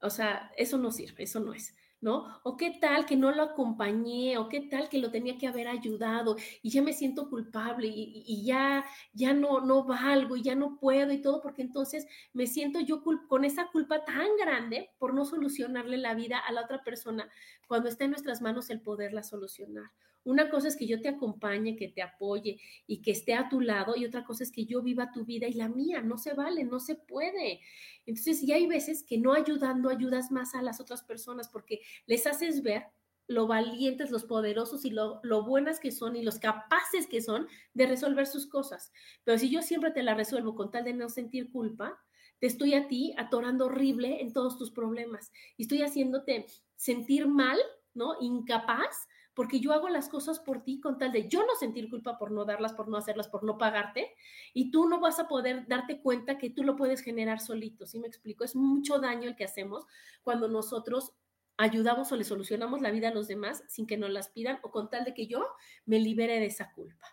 [0.00, 1.74] O sea, eso no sirve, eso no es.
[2.02, 2.40] ¿No?
[2.42, 5.68] O qué tal que no lo acompañé, o qué tal que lo tenía que haber
[5.68, 8.84] ayudado y ya me siento culpable y, ya,
[9.14, 13.02] ya no, no valgo y ya no puedo y todo, porque entonces me siento yo
[13.28, 17.30] con esa culpa tan grande por no solucionarle la vida a la otra persona
[17.68, 19.92] cuando está en nuestras manos el poderla solucionar.
[20.24, 23.60] Una cosa es que yo te acompañe, que te apoye y que esté a tu
[23.60, 26.00] lado y otra cosa es que yo viva tu vida y la mía.
[26.00, 27.60] No se vale, no se puede.
[28.06, 32.26] Entonces, y hay veces que no ayudando ayudas más a las otras personas porque les
[32.26, 32.86] haces ver
[33.28, 37.46] lo valientes, los poderosos y lo, lo, buenas que son y los capaces que son
[37.72, 38.92] de resolver sus cosas.
[39.24, 41.98] Pero si yo siempre te la resuelvo con tal de no sentir culpa,
[42.40, 47.58] te estoy a ti atorando horrible en todos tus problemas y estoy haciéndote sentir mal,
[47.94, 48.16] ¿no?
[48.20, 52.18] Incapaz porque yo hago las cosas por ti con tal de yo no sentir culpa
[52.18, 54.14] por no darlas, por no hacerlas, por no pagarte,
[54.52, 57.98] y tú no vas a poder darte cuenta que tú lo puedes generar solito, ¿sí
[57.98, 58.44] me explico?
[58.44, 59.86] Es mucho daño el que hacemos
[60.22, 61.12] cuando nosotros
[61.56, 64.70] ayudamos o le solucionamos la vida a los demás sin que nos las pidan o
[64.70, 65.46] con tal de que yo
[65.84, 67.06] me libere de esa culpa.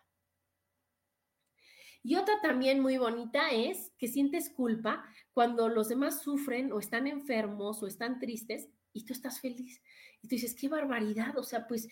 [2.02, 7.08] Y otra también muy bonita es que sientes culpa cuando los demás sufren o están
[7.08, 9.82] enfermos o están tristes y tú estás feliz.
[10.22, 11.90] Y tú dices, qué barbaridad, o sea, pues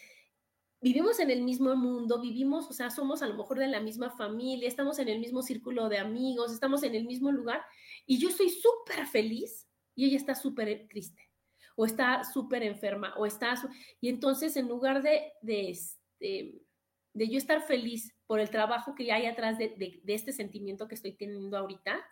[0.80, 4.10] vivimos en el mismo mundo, vivimos, o sea, somos a lo mejor de la misma
[4.12, 7.62] familia, estamos en el mismo círculo de amigos, estamos en el mismo lugar
[8.06, 11.27] y yo estoy súper feliz y ella está súper triste
[11.78, 13.54] o está súper enferma o está...
[14.02, 16.60] Y entonces en lugar de, de, este,
[17.14, 20.96] de yo estar feliz por el trabajo que hay atrás de, de, este sentimiento que
[20.96, 22.04] estoy teniendo ahorita,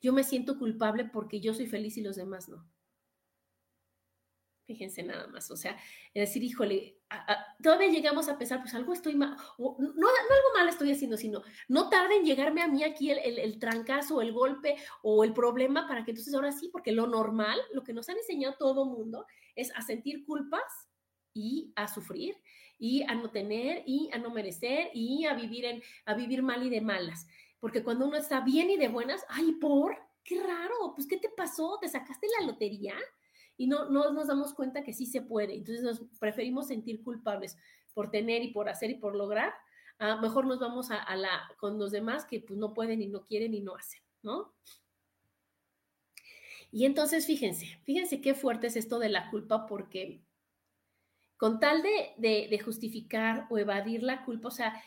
[0.00, 2.66] yo me siento culpable porque yo soy feliz y los demás no.
[4.66, 5.76] Fíjense nada más, o sea,
[6.12, 6.98] es decir, híjole,
[7.62, 11.42] todavía llegamos a pensar, pues algo estoy mal, no, no, algo mal estoy haciendo, sino
[11.68, 15.32] no tarde en llegarme a mí aquí el, el, el, trancazo, el golpe o el
[15.32, 18.86] problema para que entonces ahora sí, porque lo normal, lo que nos han enseñado todo
[18.86, 19.24] mundo
[19.54, 20.88] es a sentir culpas
[21.32, 22.34] y a sufrir
[22.76, 26.66] y a no tener y a no merecer y a vivir en a vivir mal
[26.66, 27.28] y de malas,
[27.60, 31.28] porque cuando uno está bien y de buenas, ay, por qué raro, pues qué te
[31.28, 32.96] pasó, te sacaste la lotería
[33.56, 35.54] y no, no nos damos cuenta que sí se puede.
[35.54, 37.56] Entonces nos preferimos sentir culpables
[37.94, 39.52] por tener y por hacer y por lograr.
[39.98, 43.24] a mejor nos vamos a, la con los demás que pues no pueden y no
[43.24, 44.54] quieren y no hacen, ¿no?
[46.70, 50.20] Y entonces fíjense, fíjense qué fuerte es esto de la culpa porque
[51.38, 54.82] con tal de, de, de justificar o evadir la culpa, o sea,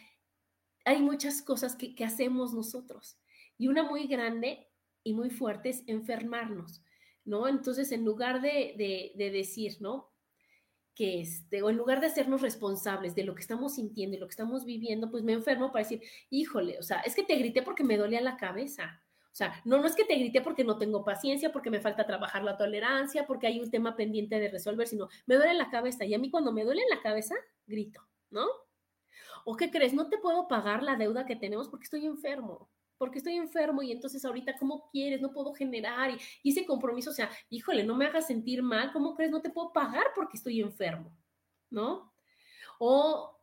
[0.86, 3.18] hay muchas cosas que, que hacemos nosotros.
[3.58, 4.68] Y una muy grande
[5.04, 6.82] y muy fuerte es enfermarnos.
[7.30, 7.48] ¿No?
[7.48, 10.12] Entonces, en lugar de, de, de decir, ¿no?
[10.96, 14.28] Que este, o en lugar de hacernos responsables de lo que estamos sintiendo y lo
[14.28, 17.62] que estamos viviendo, pues me enfermo para decir, híjole, o sea, es que te grité
[17.62, 19.04] porque me dolía la cabeza.
[19.32, 22.08] O sea, no, no es que te grité porque no tengo paciencia, porque me falta
[22.08, 26.04] trabajar la tolerancia, porque hay un tema pendiente de resolver, sino me duele la cabeza.
[26.06, 27.36] Y a mí cuando me duele la cabeza,
[27.68, 28.48] grito, ¿no?
[29.46, 29.94] ¿O qué crees?
[29.94, 33.92] No te puedo pagar la deuda que tenemos porque estoy enfermo porque estoy enfermo y
[33.92, 35.22] entonces ahorita, ¿cómo quieres?
[35.22, 36.12] No puedo generar
[36.44, 39.32] y, ese compromiso, o sea, híjole, no me hagas sentir mal, ¿cómo crees?
[39.32, 41.18] No te puedo pagar porque estoy enfermo,
[41.72, 42.14] ¿no?
[42.78, 43.36] O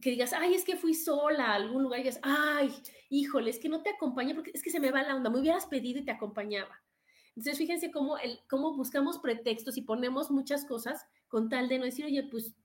[0.00, 2.74] que digas, ay, es que fui sola a algún lugar y digas, ay,
[3.08, 5.38] híjole, es que no te acompañé porque es que se me va la onda, me
[5.38, 6.82] hubieras pedido y te acompañaba.
[7.28, 11.84] Entonces, fíjense cómo, el, cómo buscamos pretextos y ponemos muchas cosas con tal de no
[11.84, 12.56] decir, oye, pues,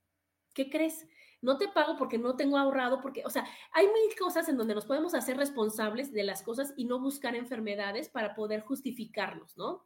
[0.56, 1.06] ¿qué crees?
[1.42, 4.76] No te pago porque no tengo ahorrado, porque, o sea, hay mil cosas en donde
[4.76, 9.86] nos podemos hacer responsables de las cosas y no buscar enfermedades para poder justificarnos, ¿no?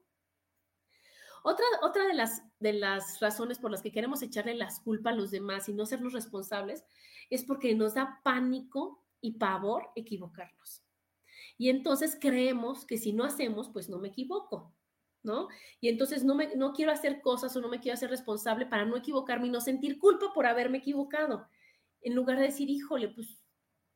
[1.43, 5.17] Otra, otra de, las, de las razones por las que queremos echarle las culpas a
[5.17, 6.85] los demás y no sernos responsables
[7.29, 10.83] es porque nos da pánico y pavor equivocarnos.
[11.57, 14.73] Y entonces creemos que si no hacemos, pues no me equivoco.
[15.23, 15.47] ¿No?
[15.79, 18.86] Y entonces no, me, no quiero hacer cosas o no me quiero hacer responsable para
[18.86, 21.47] no equivocarme y no sentir culpa por haberme equivocado.
[22.01, 23.39] En lugar de decir, híjole, pues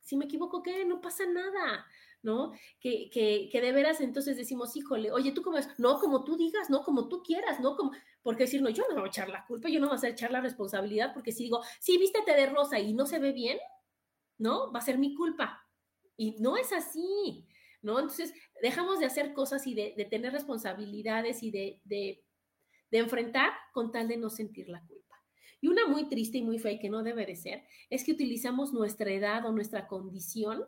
[0.00, 0.86] si me equivoco, ¿qué?
[0.86, 1.86] No pasa nada,
[2.22, 2.52] ¿no?
[2.80, 6.36] Que, que, que de veras entonces decimos, híjole, oye, tú cómo es, no como tú
[6.36, 9.28] digas, no como tú quieras, no como, porque decir, no, yo no voy a echar
[9.28, 12.46] la culpa, yo no voy a echar la responsabilidad, porque si digo, sí, vístete de
[12.46, 13.58] rosa y no se ve bien,
[14.38, 14.72] ¿no?
[14.72, 15.62] Va a ser mi culpa.
[16.16, 17.46] Y no es así.
[17.82, 17.98] ¿No?
[17.98, 22.22] Entonces, dejamos de hacer cosas y de, tener responsabilidades y de,
[22.90, 25.16] enfrentar con tal de no sentir la culpa.
[25.60, 28.12] Y una muy triste y muy fea y que no debe de ser, es que
[28.12, 30.64] utilizamos nuestra edad o nuestra condición,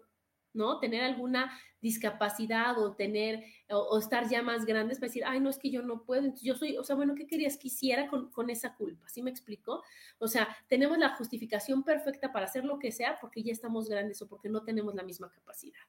[0.53, 0.81] ¿no?
[0.81, 5.49] Tener alguna discapacidad o tener, o, o estar ya más grandes para decir, ay, no,
[5.49, 8.31] es que yo no puedo, yo soy, o sea, bueno, ¿qué querías que hiciera con,
[8.33, 9.09] con esa culpa?
[9.09, 9.83] ¿Sí me explico?
[10.19, 14.21] O sea, tenemos la justificación perfecta para hacer lo que sea porque ya estamos grandes
[14.23, 15.81] o porque no tenemos la misma capacidad.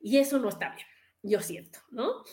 [0.00, 0.86] Y eso no está bien,
[1.22, 2.24] yo siento, ¿no?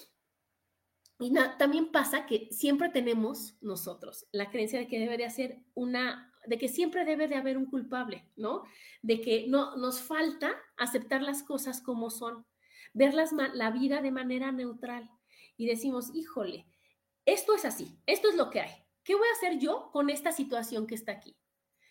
[1.19, 6.31] Y también pasa que siempre tenemos nosotros la creencia de que debe de hacer una,
[6.45, 8.63] de que siempre debe de haber un culpable, ¿no?
[9.01, 12.45] De que no nos falta aceptar las cosas como son,
[12.93, 15.09] ver la vida de manera neutral
[15.57, 16.67] y decimos, híjole,
[17.25, 18.71] esto es así, esto es lo que hay.
[19.03, 21.35] ¿Qué voy a hacer yo con esta situación que está aquí?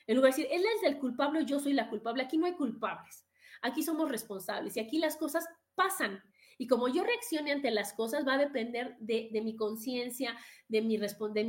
[0.06, 2.54] En lugar de decir, él es el culpable, yo soy la culpable, aquí no hay
[2.54, 3.26] culpables,
[3.60, 6.22] aquí somos responsables y aquí las cosas pasan.
[6.58, 10.36] Y como yo reaccione ante las cosas va a depender de, mi conciencia,
[10.68, 10.96] de mi,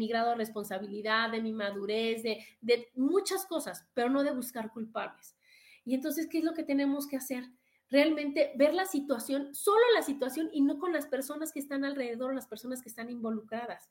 [0.08, 5.36] grado de responsabilidad, de mi madurez, de, muchas cosas, pero no de buscar culpables.
[5.86, 7.46] Y entonces, ¿qué es lo que tenemos que hacer?
[7.90, 12.36] Realmente ver la situación, solo la situación y no con las personas que están alrededor,
[12.36, 13.90] las personas que están involucradas.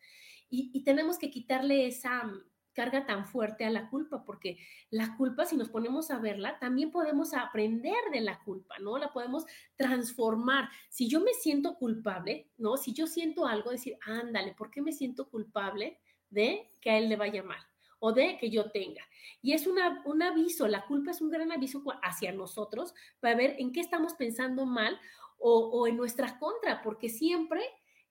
[0.49, 2.31] Y tenemos que quitarle esa,
[2.76, 4.58] carga tan fuerte a la culpa, porque
[4.90, 8.98] la culpa, si nos ponemos a verla, también podemos aprender de la culpa, ¿no?
[8.98, 10.68] La podemos transformar.
[10.90, 12.76] Si yo me siento culpable, ¿no?
[12.76, 15.98] Si yo siento algo, decir, ándale, ¿por qué me siento culpable?
[16.30, 17.60] de que a él le vaya mal
[17.98, 19.02] o de que yo tenga.
[19.42, 23.56] Y es una, un aviso, la culpa es un gran aviso hacia nosotros para ver
[23.58, 24.98] en qué estamos pensando mal
[25.38, 27.62] o, o en nuestra contra, porque siempre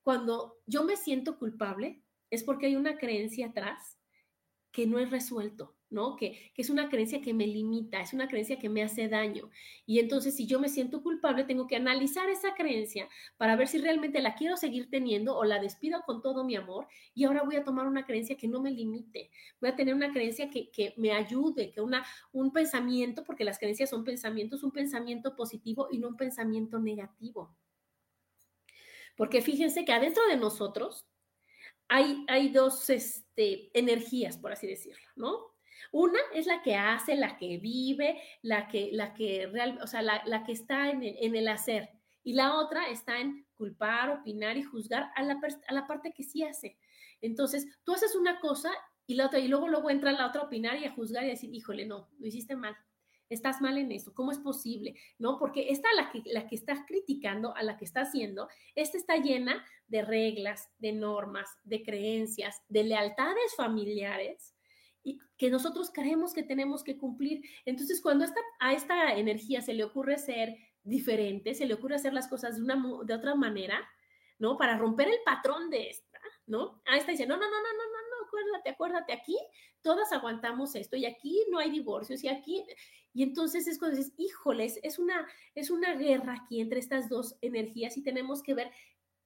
[0.02, 4.00] cuando yo me siento culpable es porque hay una creencia atrás
[4.76, 5.74] que no es resuelto.
[5.90, 6.18] ¿no?
[6.18, 9.50] Que, es una creencia que me limita, es una creencia que me hace daño.
[9.86, 13.08] Y entonces, si yo me siento culpable, tengo que analizar esa creencia
[13.38, 16.88] para ver si realmente la quiero seguir teniendo o la despido con todo mi amor
[17.14, 19.32] y ahora voy a tomar una creencia que no me limite.
[19.62, 23.58] Voy a tener una creencia que, que me ayude, que una, un pensamiento, porque las
[23.58, 27.56] creencias son pensamientos, un pensamiento positivo y no un pensamiento negativo.
[29.16, 31.06] Porque fíjense que adentro de nosotros
[31.88, 35.56] hay, dos este, energías, por así decirlo, ¿no?
[35.92, 40.02] Una es la que hace, la que vive, la que, la que real, o sea,
[40.02, 41.90] la, que está en el, hacer.
[42.24, 46.24] Y la otra está en culpar, opinar y juzgar a la, a la parte que
[46.24, 46.78] sí hace.
[47.22, 48.72] Entonces, tú haces una cosa
[49.08, 51.28] y la otra, y luego, luego entra la otra a opinar y a juzgar y
[51.28, 52.76] a decir, híjole, no, lo hiciste mal.
[53.30, 54.96] Estás mal en eso, ¿cómo es posible?
[55.18, 55.40] ¿No?
[55.40, 59.18] Porque esta, la que, la que estás criticando, a la que está haciendo, esta está
[59.18, 64.56] llena de reglas, de normas, de creencias, de lealtades familiares,
[65.04, 67.42] y que nosotros creemos que tenemos que cumplir.
[67.66, 72.14] Entonces, cuando esta, a esta energía se le ocurre ser diferente, se le ocurre hacer
[72.14, 73.88] las cosas de, una, de otra manera,
[74.40, 74.58] ¿no?
[74.58, 76.82] Para romper el patrón de esta, ¿no?
[76.86, 77.95] A esta dice, no, no, no, no, no,
[78.36, 79.38] acuérdate, acuérdate, aquí
[79.82, 82.64] todas aguantamos esto y aquí no hay divorcios y aquí...
[83.18, 87.38] Y entonces es cuando dices, híjoles, es una, es una guerra aquí entre estas dos
[87.40, 88.72] energías y tenemos que ver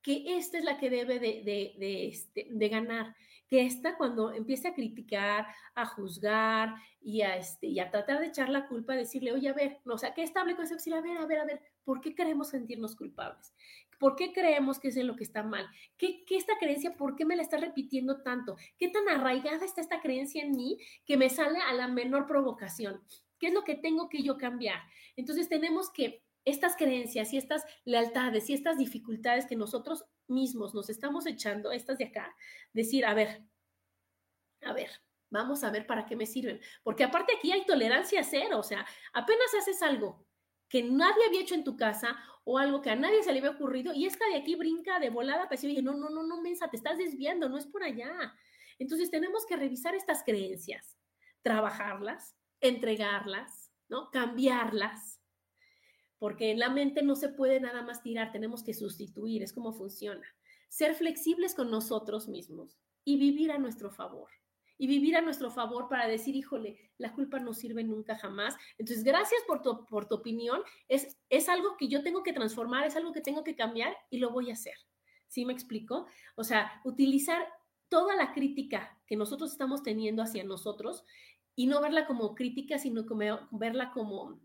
[0.03, 3.15] que esta es la que debe de, de, este, ganar
[3.47, 8.27] que esta cuando empiece a criticar, a juzgar y a, este, y a tratar de
[8.27, 10.75] echar la culpa, decirle, oye, a ver, o sea, ¿qué estable con eso?
[10.75, 13.53] Decirle, a ver, a ver, a ver, ¿por qué queremos sentirnos culpables?
[13.99, 15.67] ¿Por qué creemos que es lo que está mal?
[15.97, 18.55] ¿Qué, ¿Qué, esta creencia, por qué me la está repitiendo tanto?
[18.77, 23.03] ¿Qué tan arraigada está esta creencia en mí que me sale a la menor provocación?
[23.37, 24.81] ¿Qué es lo que tengo que yo cambiar?
[25.17, 30.89] Entonces tenemos que estas creencias y estas lealtades y estas dificultades que nosotros mismos nos
[30.89, 32.33] estamos echando, estas de acá,
[32.71, 33.43] decir, a ver,
[34.61, 34.89] a ver,
[35.29, 36.61] vamos a ver para qué me sirven.
[36.83, 40.25] Porque aparte aquí hay tolerancia cero, o sea, apenas haces algo
[40.69, 43.51] que nadie había hecho en tu casa o algo que a nadie se le había
[43.51, 46.69] ocurrido y esta de aquí brinca de volada, pues y no, no, no, no, mensa,
[46.69, 48.33] te estás desviando, no es por allá.
[48.77, 50.97] Entonces tenemos que revisar estas creencias,
[51.41, 54.09] trabajarlas, entregarlas, ¿no?
[54.11, 55.19] Cambiarlas
[56.19, 59.71] porque en la mente no se puede nada más tirar, tenemos que sustituir, es como
[59.71, 60.27] funciona.
[60.67, 64.29] Ser flexibles con nosotros mismos y vivir a nuestro favor.
[64.79, 68.55] Y vivir a nuestro favor para decir, híjole, la culpa no sirve nunca jamás.
[68.79, 70.61] Entonces, gracias por tu, por tu opinión.
[70.87, 74.17] Es, es algo que yo tengo que transformar, es algo que tengo que cambiar y
[74.17, 74.73] lo voy a hacer.
[75.27, 76.07] ¿Sí me explico?
[76.35, 77.47] O sea, utilizar
[77.89, 81.03] toda la crítica que nosotros estamos teniendo hacia nosotros
[81.55, 84.39] y no verla como crítica, sino como, verla como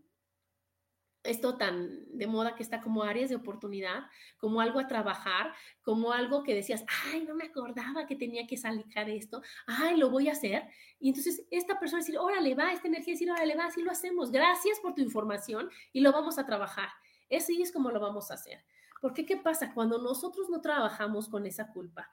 [1.25, 4.05] esto tan de moda que está como áreas de oportunidad,
[4.37, 8.57] como algo a trabajar, como algo que decías, ay, no me acordaba que tenía que
[8.57, 10.63] salir de esto, ay, lo voy a hacer.
[10.99, 14.31] Y entonces esta persona decir, órale, va, esta energía decir, órale, va, así lo hacemos,
[14.31, 16.89] gracias por tu información y lo vamos a trabajar.
[17.35, 18.63] Así es como lo vamos a hacer.
[19.01, 19.73] Porque, ¿qué pasa?
[19.73, 22.09] Cuando nosotros no trabajamos con esa culpa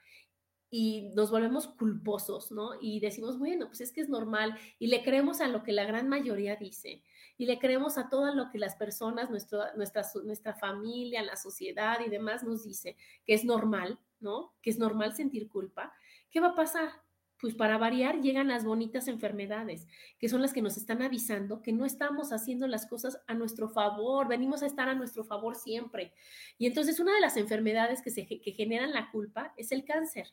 [0.71, 2.71] y nos volvemos culposos, ¿no?
[2.81, 5.85] Y decimos, bueno, pues es que es normal y le creemos a lo que la
[5.85, 7.03] gran mayoría dice
[7.43, 11.99] y le creemos a todo lo que las personas, nuestro, nuestra, nuestra familia, la sociedad
[12.07, 14.55] y demás nos dice que es normal, ¿no?
[14.63, 15.93] Que es normal sentir culpa.
[16.31, 17.03] ¿Qué va a pasar?
[17.41, 19.89] Pues para variar llegan las bonitas enfermedades,
[20.21, 23.69] que son las que nos están avisando que no estamos haciendo las cosas a nuestro
[23.69, 26.13] favor, venimos a estar a nuestro favor siempre.
[26.59, 30.29] Y entonces una de las enfermedades que, se, que generan la culpa es el cáncer.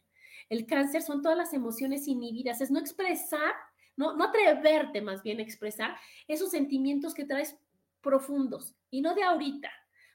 [0.47, 3.55] El cáncer son todas las emociones inhibidas, es no expresar
[3.99, 7.57] no, atreverte más bien a expresar esos sentimientos que traes
[8.01, 9.69] profundos y no de ahorita,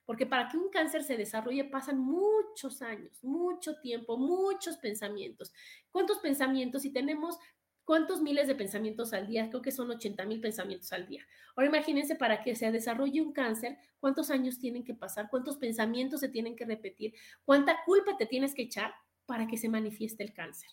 [0.07, 5.53] porque para que un cáncer se desarrolle pasan muchos años, mucho tiempo, muchos pensamientos.
[5.91, 6.83] ¿Cuántos pensamientos?
[6.83, 7.39] Si tenemos
[7.85, 9.51] ¿Cuántos miles de pensamientos al día?
[9.51, 11.23] Creo que son 80 mil pensamientos al día.
[11.55, 15.29] Ahora imagínense para que se desarrolle un cáncer, ¿cuántos años tienen que pasar?
[15.29, 17.13] ¿Cuántos pensamientos se tienen que repetir?
[17.45, 18.95] ¿Cuánta culpa te tienes que echar
[19.27, 20.71] para que se manifieste el cáncer?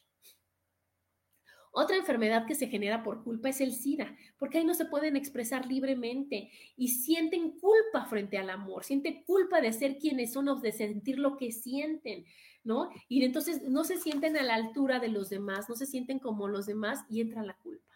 [1.74, 5.16] Otra enfermedad que se genera por culpa es el SIDA, porque ahí no se pueden
[5.16, 10.56] expresar libremente y sienten culpa frente al amor, sienten culpa de ser quienes son o
[10.56, 12.26] de sentir lo que sienten,
[12.66, 12.90] ¿no?
[13.08, 16.50] Y entonces no se sienten a la altura de los demás, no se sienten como
[16.50, 17.92] los demás y entra la culpa.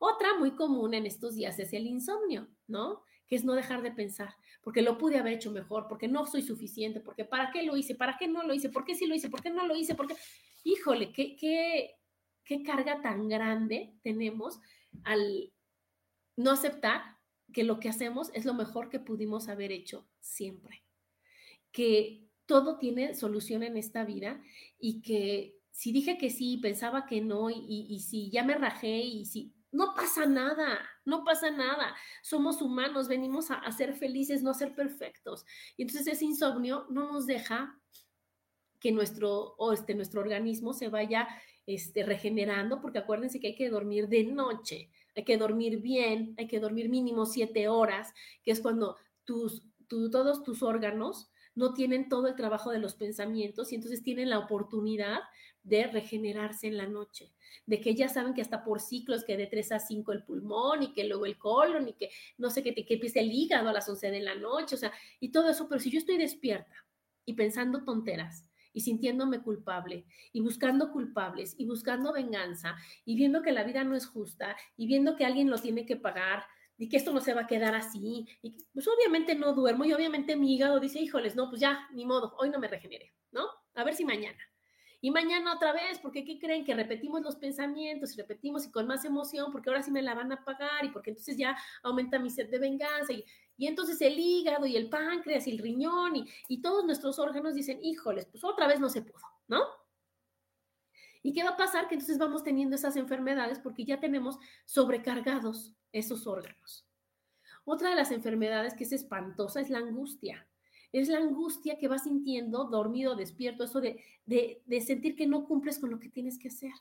[0.00, 3.02] Otra muy común en estos días es el insomnio, ¿no?
[3.28, 6.42] Que es no dejar de pensar, porque lo pude haber hecho mejor, porque no soy
[6.42, 9.14] suficiente, porque para qué lo hice, para qué no lo hice, por qué sí lo
[9.14, 10.16] hice, por qué no lo hice, porque,
[10.64, 11.99] híjole, qué, qué,
[12.50, 14.58] qué carga tan grande tenemos
[15.04, 15.52] al
[16.34, 17.16] no aceptar
[17.52, 20.82] que lo que hacemos es lo mejor que pudimos haber hecho siempre.
[21.70, 24.42] Que todo tiene solución en esta vida
[24.80, 29.26] y que si dije que sí, pensaba que no, y, si ya me rajé y
[29.26, 31.94] si no pasa nada, no pasa nada.
[32.20, 35.46] Somos humanos, venimos a, ser felices, no a ser perfectos.
[35.76, 37.79] Y entonces ese insomnio no nos deja
[38.80, 41.28] que nuestro, o este, nuestro organismo se vaya
[41.66, 46.48] este, regenerando, porque acuérdense que hay que dormir de noche, hay que dormir bien, hay
[46.48, 48.12] que dormir mínimo siete horas,
[48.42, 53.70] que es cuando tus, todos tus órganos no tienen todo el trabajo de los pensamientos
[53.70, 55.20] y entonces tienen la oportunidad
[55.62, 57.32] de regenerarse en la noche,
[57.66, 60.82] de que ya saben que hasta por ciclos, que de 3 a 5 el pulmón
[60.82, 63.72] y que luego el colon y que no sé qué, que empiece el hígado a
[63.72, 66.74] las 11 de la noche, o sea, y todo eso, pero si yo estoy despierta
[67.26, 73.52] y pensando tonteras y sintiéndome culpable y buscando culpables y buscando venganza y viendo que
[73.52, 76.44] la vida no es justa y viendo que alguien lo tiene que pagar
[76.80, 79.92] y que esto no se va a quedar así, y pues obviamente no duermo y
[79.92, 83.42] obviamente mi hígado dice, híjoles, no, pues ya, ni modo, hoy no me regenere, ¿no?
[83.74, 84.38] A ver si mañana.
[85.02, 86.64] Y mañana otra vez, porque ¿qué creen?
[86.64, 90.14] Que repetimos los pensamientos y repetimos y con más emoción, porque ahora sí me la
[90.14, 93.24] van a pagar y porque entonces ya aumenta mi sed de venganza y,
[93.60, 97.54] y entonces el hígado y el páncreas y el riñón y, y todos nuestros órganos
[97.54, 99.60] dicen, híjoles, pues otra vez no se pudo, ¿no?
[101.22, 101.86] ¿Y qué va a pasar?
[101.86, 106.86] Que entonces vamos teniendo esas enfermedades porque ya tenemos sobrecargados esos órganos.
[107.64, 110.48] Otra de las enfermedades que es espantosa es la angustia
[110.92, 115.78] es la angustia que vas sintiendo dormido, despierto, eso de, de, sentir que no cumples
[115.78, 116.72] con lo que tienes que hacer,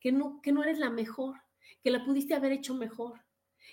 [0.00, 1.36] que no, que no eres la mejor,
[1.80, 3.20] que la pudiste haber hecho mejor,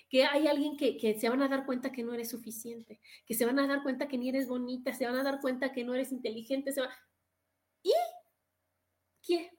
[0.08, 3.34] que hay alguien que, que, se van a dar cuenta que no eres suficiente, que
[3.34, 5.84] se van a dar cuenta que ni eres bonita, se van a dar cuenta que
[5.84, 6.82] no eres inteligente, se
[7.82, 7.92] ¿y
[9.22, 9.50] qué?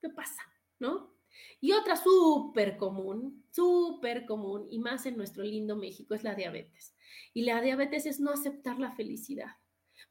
[0.00, 0.42] ¿Qué pasa?
[0.78, 1.14] ¿No?
[1.60, 6.94] Y otra súper común, súper común, y más en nuestro lindo México, es la diabetes.
[7.34, 9.50] Y la diabetes es no aceptar la felicidad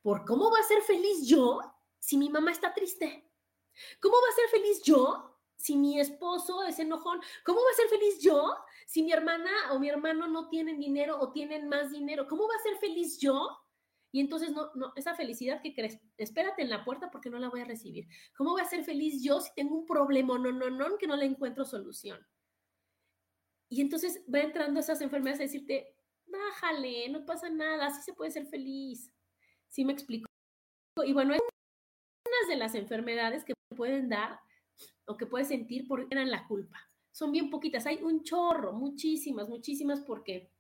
[0.02, 1.60] por cómo va a ser feliz yo
[2.00, 3.28] si mi mamá está triste.
[4.00, 5.35] ¿Cómo va a ser feliz yo
[5.66, 7.20] si mi esposo es enojón?
[7.44, 8.56] ¿Cómo va a ser feliz yo
[8.86, 12.28] si mi hermana o mi hermano no tienen dinero o tienen más dinero?
[12.28, 13.50] ¿Cómo va a ser feliz yo?
[14.12, 17.62] Y entonces, no, esa felicidad que crees, espérate en la puerta porque no la voy
[17.62, 18.08] a recibir.
[18.38, 21.16] ¿Cómo voy a ser feliz yo si tengo un problema, no, no, no, que no
[21.16, 22.24] le encuentro solución?
[23.68, 25.98] Y entonces va entrando esas enfermedades a decirte,
[26.28, 29.12] bájale, no pasa nada, así se puede ser feliz.
[29.68, 30.28] ¿Sí me explico?
[31.04, 34.40] Y bueno, hay unas de las enfermedades que pueden dar
[35.06, 36.80] o que puedes sentir por eran la culpa.
[37.12, 40.52] Son bien poquitas, hay un chorro, muchísimas, muchísimas porque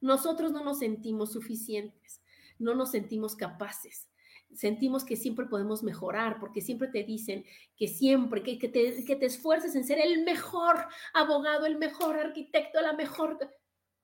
[0.00, 2.22] nosotros no nos sentimos suficientes,
[2.58, 4.08] no nos sentimos capaces,
[4.52, 7.44] sentimos que siempre podemos mejorar, porque siempre te dicen
[7.76, 12.92] que siempre, que, que, te, esfuerces en ser el mejor abogado, el mejor arquitecto, la
[12.92, 13.38] mejor...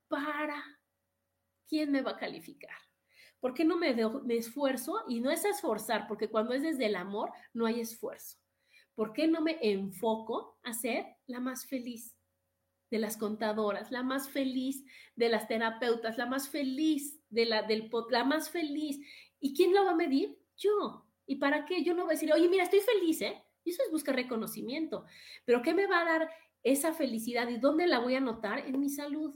[0.08, 0.64] ¿Para
[1.66, 2.78] quién me va a calificar?
[3.40, 5.04] ¿Por qué no me, me esfuerzo?
[5.06, 8.38] Y no es esforzar, porque cuando es desde el amor no hay esfuerzo.
[8.98, 12.18] ¿Por qué no me enfoco a ser la más feliz
[12.90, 14.84] de las contadoras, la más feliz
[15.14, 18.98] de las terapeutas, la más feliz de la del la más feliz?
[19.38, 20.36] ¿Y quién lo va a medir?
[20.56, 21.06] Yo.
[21.26, 21.84] ¿Y para qué?
[21.84, 23.40] Yo no voy a decir, oye, mira, estoy feliz, ¿eh?
[23.62, 25.04] Y eso es buscar reconocimiento.
[25.44, 26.30] Pero ¿qué me va a dar
[26.64, 28.66] esa felicidad y dónde la voy a notar?
[28.66, 29.32] En mi salud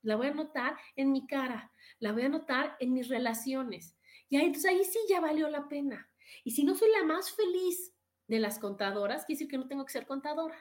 [0.00, 3.98] la voy a notar en mi cara, la voy a notar en mis relaciones.
[4.30, 6.10] Y entonces ahí sí ya valió la pena.
[6.42, 7.93] Y si no soy la más feliz
[8.28, 10.56] de las contadoras, quiere decir que no tengo que ser contadora.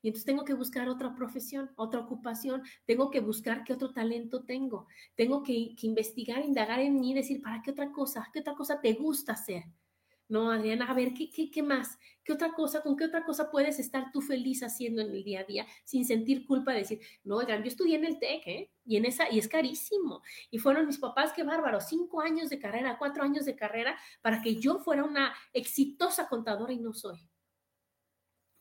[0.00, 4.42] Y entonces tengo que buscar otra profesión, otra ocupación, tengo que buscar qué otro talento
[4.42, 8.28] tengo, tengo que, investigar, indagar en mí, decir, ¿para qué otra cosa?
[8.32, 9.64] ¿Qué otra cosa te gusta hacer?
[10.28, 11.98] No, Adriana, a ver, ¿qué, qué, qué más?
[12.24, 15.40] ¿Qué otra cosa, con qué otra cosa puedes estar tú feliz haciendo en el día
[15.40, 18.70] a día sin sentir culpa de decir, no, oigan, yo estudié en el TEC, ¿eh?
[18.84, 20.22] Y en esa, y es carísimo.
[20.50, 24.40] Y fueron mis papás, qué bárbaro, cinco años de carrera, cuatro años de carrera para
[24.40, 27.28] que yo fuera una exitosa contadora y no soy.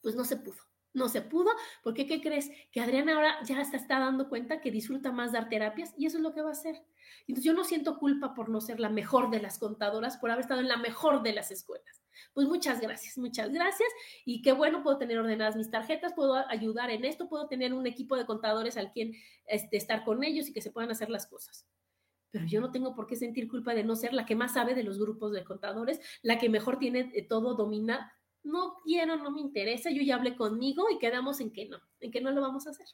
[0.01, 0.70] Pues no se pudo.
[0.93, 1.51] No se pudo,
[1.83, 2.51] porque ¿qué crees?
[2.71, 6.17] Que Adriana ahora ya se está dando cuenta que disfruta más dar terapias y eso
[6.17, 6.83] es lo que va a hacer.
[7.27, 10.41] Entonces yo no siento culpa por no ser la mejor de las contadoras, por haber
[10.41, 12.01] estado en la mejor de las escuelas.
[12.33, 13.89] Pues muchas gracias, muchas gracias.
[14.25, 17.87] Y qué bueno, puedo tener ordenadas mis tarjetas, puedo ayudar en esto, puedo tener un
[17.87, 19.13] equipo de contadores al quien
[19.45, 21.65] este, estar con ellos y que se puedan hacer las cosas.
[22.31, 24.73] Pero yo no tengo por qué sentir culpa de no ser la que más sabe
[24.73, 28.03] de los grupos de contadores, la que mejor tiene eh, todo dominado
[28.43, 32.11] no quiero, no me interesa, yo ya hablé conmigo y quedamos en que no, en
[32.11, 32.87] que no lo vamos a hacer,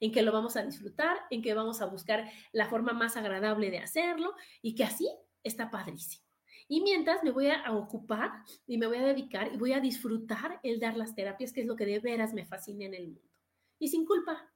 [0.00, 3.70] en que lo vamos a disfrutar, en que vamos a buscar la forma más agradable
[3.70, 5.08] de hacerlo y que así
[5.42, 6.24] está padrísimo.
[6.68, 8.30] Y mientras me voy a ocupar
[8.66, 11.66] y me voy a dedicar y voy a disfrutar el dar las terapias, que es
[11.66, 13.30] lo que de veras me fascina en el mundo.
[13.78, 14.52] Y sin culpa.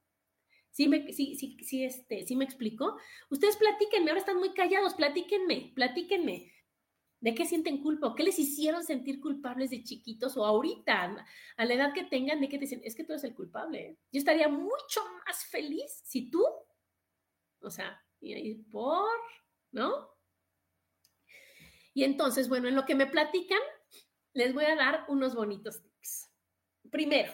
[0.71, 2.97] ¿Sí me, sí, sí, sí, este, ¿sí me explico?
[3.29, 6.51] Ustedes platíquenme, ahora están muy callados, platíquenme, platíquenme.
[7.21, 8.07] ¿De qué sienten culpa?
[8.07, 12.41] ¿O qué les hicieron sentir culpables de chiquitos o ahorita, a la edad que tengan,
[12.41, 13.97] de que te dicen, es que tú eres el culpable?
[14.11, 16.43] Yo estaría mucho más feliz si tú,
[17.61, 19.07] o sea, y por,
[19.71, 20.09] ¿no?
[21.93, 23.59] Y entonces, bueno, en lo que me platican,
[24.33, 26.29] les voy a dar unos bonitos tips.
[26.89, 27.31] Primero,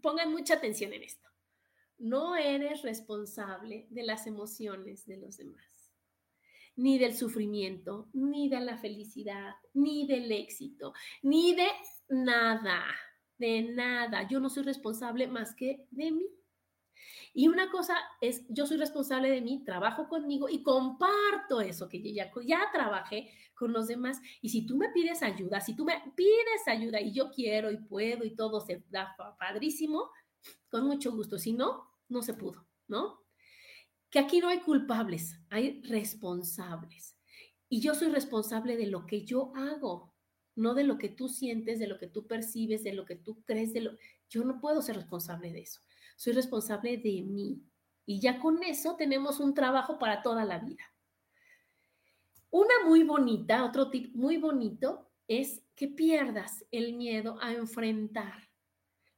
[0.00, 1.28] pongan mucha atención en esto.
[1.98, 5.66] No eres responsable de las emociones de los demás,
[6.78, 11.66] ni del sufrimiento, ni de la felicidad, ni del éxito, ni de
[12.08, 12.84] nada,
[13.36, 14.28] de nada.
[14.28, 16.26] Yo no soy responsable más que de mí.
[17.34, 22.00] Y una cosa es, yo soy responsable de mí, trabajo conmigo y comparto eso que
[22.12, 24.20] ya, ya trabajé con los demás.
[24.40, 27.78] Y si tú me pides ayuda, si tú me pides ayuda y yo quiero y
[27.78, 30.10] puedo y todo se da padrísimo,
[30.70, 31.38] con mucho gusto.
[31.38, 33.27] Si no, no se pudo, ¿no?
[34.10, 37.16] Que aquí no hay culpables, hay responsables.
[37.68, 40.14] Y yo soy responsable de lo que yo hago,
[40.54, 43.42] no de lo que tú sientes, de lo que tú percibes, de lo que tú
[43.44, 43.92] crees, de lo...
[44.30, 45.80] Yo no puedo ser responsable de eso
[46.18, 47.62] soy responsable de mí.
[48.04, 50.92] Y ya con eso tenemos un trabajo para toda la vida.
[52.50, 58.50] Una muy bonita, otro tip muy bonito es que pierdas el miedo a enfrentar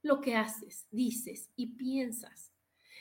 [0.02, 2.52] lo que haces, dices y piensas.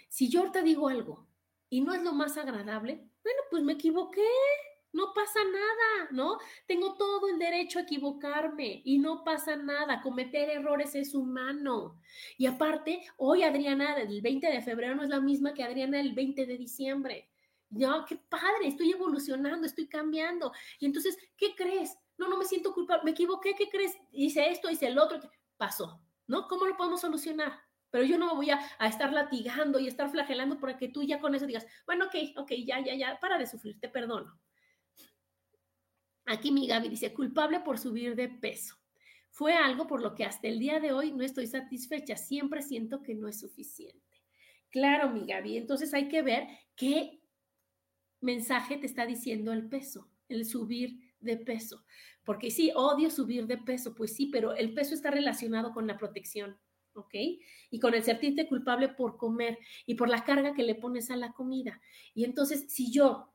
[0.08, 1.28] Si yo te digo algo
[1.70, 4.28] y no es lo más agradable, bueno, pues me equivoqué,
[4.92, 6.40] no pasa nada, ¿no?
[6.66, 10.02] Tengo todo el derecho a equivocarme y no pasa nada.
[10.02, 12.00] Cometer errores es humano.
[12.38, 16.14] Y aparte, hoy Adriana del 20 de febrero no es la misma que Adriana del
[16.14, 17.30] 20 de diciembre.
[17.70, 20.52] Ya, qué padre, estoy evolucionando, estoy cambiando.
[20.80, 21.96] Y entonces, ¿qué crees?
[22.18, 23.96] No, no me siento culpable, me equivoqué, ¿qué crees?
[24.12, 25.20] Hice esto, hice el otro,
[25.56, 26.48] pasó, ¿no?
[26.48, 27.69] ¿Cómo lo podemos solucionar?
[27.92, 31.20] Pero yo no me voy a, estar latigando y estar flagelando para que tú ya
[31.20, 34.40] con eso digas, bueno, ok, ok, ya, ya, ya, para de sufrir, te perdono.
[36.26, 38.76] Aquí mi Gaby dice, culpable por subir de peso.
[39.32, 42.16] Fue algo por lo que hasta el día de hoy no estoy satisfecha.
[42.18, 44.22] Siempre siento que no es suficiente.
[44.70, 45.58] Claro, mi Gaby.
[45.58, 47.20] Entonces hay que ver qué
[48.22, 51.84] mensaje te está diciendo el peso, el subir de peso.
[52.24, 55.98] Porque sí, odio subir de peso, pues sí, pero el peso está relacionado con la
[55.98, 56.60] protección.
[56.94, 57.14] ¿Ok?
[57.70, 61.16] Y con el sentirte culpable por comer y por la carga que le pones a
[61.16, 61.82] la comida.
[62.14, 63.34] Y entonces, si yo,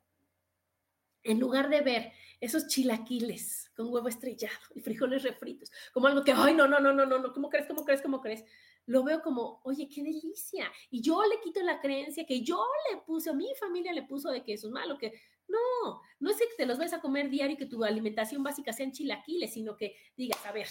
[1.22, 6.32] en lugar de ver esos chilaquiles con huevo estrellado y frijoles refritos, como algo que,
[6.32, 8.44] ay, no, no, no, no, no, no, ¿cómo crees, cómo crees, cómo crees?
[8.86, 10.70] Lo veo como, oye, qué delicia.
[10.90, 14.30] Y yo le quito la creencia que yo le puse, a mi familia le puso
[14.30, 15.14] de que eso es malo, que
[15.48, 18.72] no, no es que te los vayas a comer diario y que tu alimentación básica
[18.72, 20.68] sean chilaquiles, sino que digas, a ver,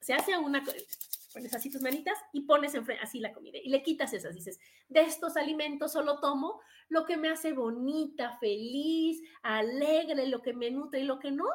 [0.00, 0.62] se hace una,
[1.34, 5.00] pones así tus manitas y pones así la comida y le quitas esas, dices, de
[5.00, 11.00] estos alimentos solo tomo lo que me hace bonita, feliz, alegre, lo que me nutre
[11.00, 11.46] y lo que no,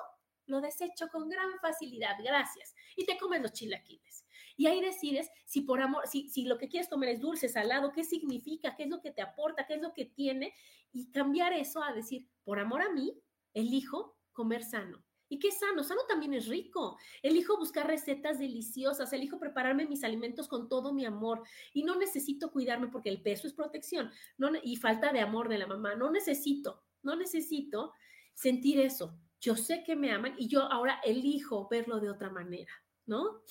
[0.48, 2.76] lo desecho con gran facilidad, gracias.
[2.98, 4.26] Y te comes los chilaquiles.
[4.58, 7.94] Y ahí decides si por amor, si, si lo que quieres comer es dulce, salado,
[7.94, 10.54] qué significa, qué es lo que te aporta, qué es lo que tiene,
[10.92, 13.18] y cambiar eso a decir, por amor a mí,
[13.54, 16.98] elijo comer sano y qué sano, sano también es rico.
[17.22, 22.52] Elijo buscar recetas deliciosas, elijo prepararme mis alimentos con todo mi amor y no necesito
[22.52, 24.12] cuidarme porque el peso es protección
[24.64, 25.94] y falta de amor de la mamá.
[25.94, 27.94] No necesito, no necesito
[28.34, 29.20] sentir eso.
[29.40, 32.74] Yo sé que me aman y yo ahora elijo verlo de otra manera,
[33.06, 33.44] ¿no?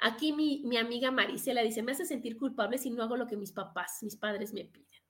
[0.00, 3.36] Aquí mi, mi amiga Marisela dice, me hace sentir culpable si no hago lo que
[3.36, 5.01] mis papás, mis padres me piden.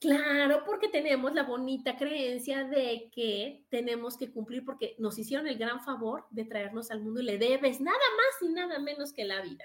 [0.00, 5.58] Claro, porque tenemos la bonita creencia de que tenemos que cumplir porque nos hicieron el
[5.58, 9.26] gran favor de traernos al mundo y le debes nada más y nada menos que
[9.26, 9.64] la vida.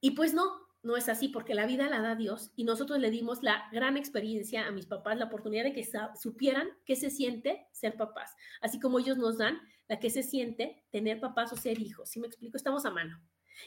[0.00, 0.44] Y pues no,
[0.84, 3.96] no es así porque la vida la da Dios y nosotros le dimos la gran
[3.96, 8.78] experiencia a mis papás, la oportunidad de que supieran qué se siente ser papás, así
[8.78, 12.08] como ellos nos dan la que se siente tener papás o ser hijos.
[12.08, 13.20] Si me explico, estamos a mano.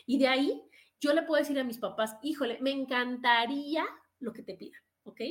[0.05, 0.63] Y de ahí
[1.01, 3.85] yo le puedo decir a mis papás, híjole, me encantaría
[4.19, 5.21] lo que te pidan ¿ok?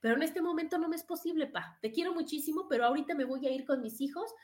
[0.00, 1.78] Pero en este momento no me es posible, pa.
[1.80, 4.34] Te quiero muchísimo, pero ahorita me voy a ir con mis hijos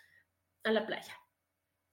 [0.64, 1.14] a la playa.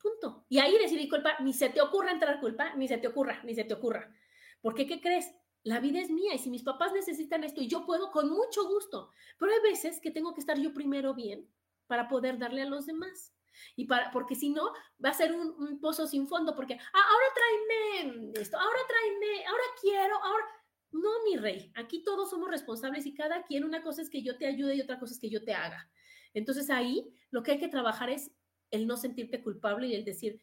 [0.02, 0.46] Punto.
[0.50, 3.56] Y ahí decidí culpa, ni se te ocurra entrar culpa, ni se te ocurra, ni
[3.56, 4.14] se te ocurra.
[4.62, 5.34] Porque, ¿qué crees?
[5.64, 8.68] La vida es mía y si mis papás necesitan esto y yo puedo, con mucho
[8.68, 9.12] gusto.
[9.40, 11.50] Pero hay veces que tengo que estar yo primero bien
[11.88, 13.34] para poder darle a los demás.
[13.76, 14.74] Y para, porque si no,
[15.04, 19.64] va a ser un, pozo sin fondo, porque ah, ahora tráeme esto, ahora tráeme, ahora
[19.80, 20.46] quiero, ahora
[20.94, 24.38] no, mi rey, aquí todos somos responsables y cada quien una cosa es que yo
[24.38, 25.90] te ayude y otra cosa es que yo te haga.
[26.34, 28.32] Entonces ahí lo que hay que trabajar es
[28.72, 30.42] el no sentirte culpable y el decir,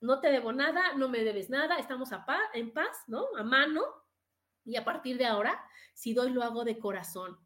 [0.00, 3.24] no te debo nada, no me debes nada, estamos a en paz, ¿no?
[3.38, 3.82] A mano.
[4.64, 5.58] Y a partir de ahora,
[5.94, 7.38] si doy, lo hago de corazón,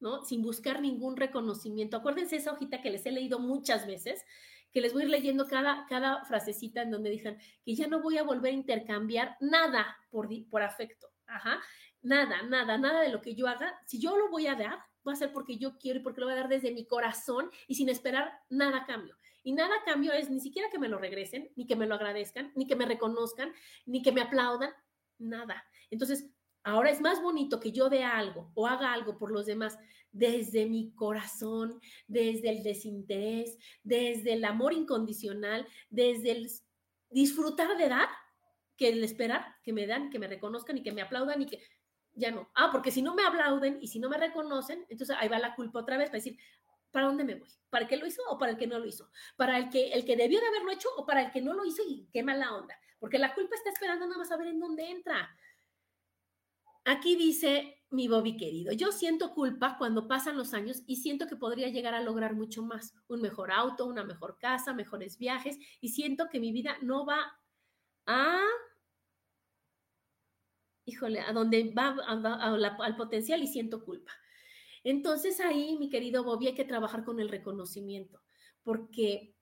[0.00, 0.24] ¿no?
[0.24, 1.96] Sin buscar ningún reconocimiento.
[1.96, 4.24] Acuérdense esa hojita que les he leído muchas veces,
[4.72, 8.00] que les voy a ir leyendo cada, cada frasecita en donde digan que ya no
[8.02, 11.08] voy a volver a intercambiar nada por, por afecto.
[11.26, 11.60] Ajá.
[12.02, 13.78] Nada, nada, nada de lo que yo haga.
[13.86, 16.26] Si yo lo voy a dar, va a ser porque yo quiero y porque lo
[16.26, 19.16] voy a dar desde mi corazón y sin esperar nada cambio.
[19.42, 22.52] Y nada cambio es ni siquiera que me lo regresen, ni que me lo agradezcan,
[22.54, 23.52] ni que me reconozcan,
[23.86, 24.70] ni que me aplaudan,
[25.18, 25.64] nada.
[25.90, 26.30] Entonces,
[26.62, 29.78] ahora es más bonito que yo dé algo o haga algo por los demás
[30.12, 36.50] desde mi corazón, desde el desinterés, desde el amor incondicional, desde el
[37.10, 38.08] disfrutar de dar,
[38.76, 41.60] que el esperar que me dan, que me reconozcan y que me aplaudan y que
[42.18, 42.50] ya no.
[42.54, 45.54] Ah, porque si no me aplauden y si no me reconocen, entonces ahí va la
[45.54, 46.38] culpa otra vez para decir,
[46.90, 47.48] ¿para dónde me voy?
[47.70, 49.10] ¿Para el que lo hizo o para el que no lo hizo?
[49.36, 51.64] ¿Para el que, el que debió de haberlo hecho o para el que no lo
[51.64, 52.78] hizo y qué mala onda?
[52.98, 55.30] Porque la culpa está esperando nada más a ver en dónde entra.
[56.84, 61.36] Aquí dice mi Bobby querido, yo siento culpa cuando pasan los años y siento que
[61.36, 65.90] podría llegar a lograr mucho más, un mejor auto, una mejor casa, mejores viajes y
[65.90, 67.38] siento que mi vida no va
[68.06, 68.40] a
[70.88, 74.12] híjole, a donde va, al potencial y siento culpa.
[74.82, 78.22] Entonces ahí, mi querido Bobby, hay que trabajar con el reconocimiento,
[78.62, 79.34] porque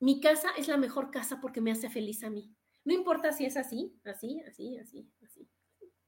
[0.00, 2.52] mi casa es la mejor casa porque me hace feliz a mí.
[2.84, 5.48] No importa si es así, así, así, así, así.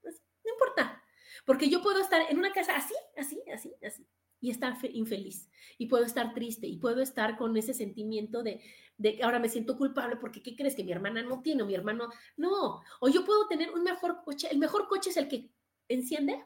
[0.03, 1.03] No importa,
[1.47, 4.07] porque yo puedo estar en una casa así, así, así, así,
[4.41, 5.49] y estar infeliz,
[5.79, 8.61] y puedo estar triste, y puedo estar con ese sentimiento de,
[8.97, 11.75] de ahora me siento culpable porque ¿qué crees que mi hermana no tiene o mi
[11.75, 12.83] hermano no?
[13.01, 15.51] O yo puedo tener un mejor coche, el mejor coche es el que
[15.89, 16.45] enciende,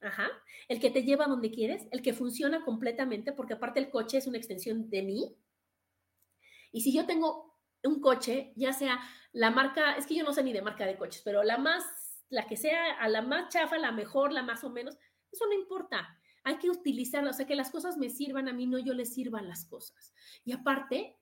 [0.00, 0.28] ajá,
[0.68, 4.18] el que te lleva a donde quieres, el que funciona completamente porque aparte el coche
[4.18, 5.36] es una extensión de mí.
[6.70, 9.00] Y si yo tengo un coche, ya sea
[9.32, 11.84] la marca, es que yo no sé ni de marca de coches, pero la más,
[12.28, 14.96] la que sea, a la más chafa, la mejor, la más o menos,
[15.30, 16.17] eso no importa.
[16.48, 19.12] Hay que utilizarla, o sea, que las cosas me sirvan a mí, no yo les
[19.12, 20.14] sirvan las cosas.
[20.46, 21.18] Y aparte,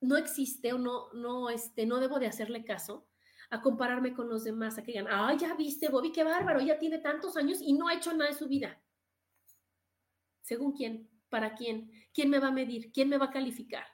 [0.00, 3.06] no existe o no, no, este, no debo de hacerle caso
[3.50, 6.76] a compararme con los demás, a que digan, ay, ya viste, Bobby, qué bárbaro, ya
[6.76, 8.82] tiene tantos años y no ha hecho nada de su vida.
[10.42, 11.08] ¿Según quién?
[11.28, 11.92] ¿Para quién?
[12.12, 12.90] ¿Quién me va a medir?
[12.90, 13.86] ¿Quién me va a calificar?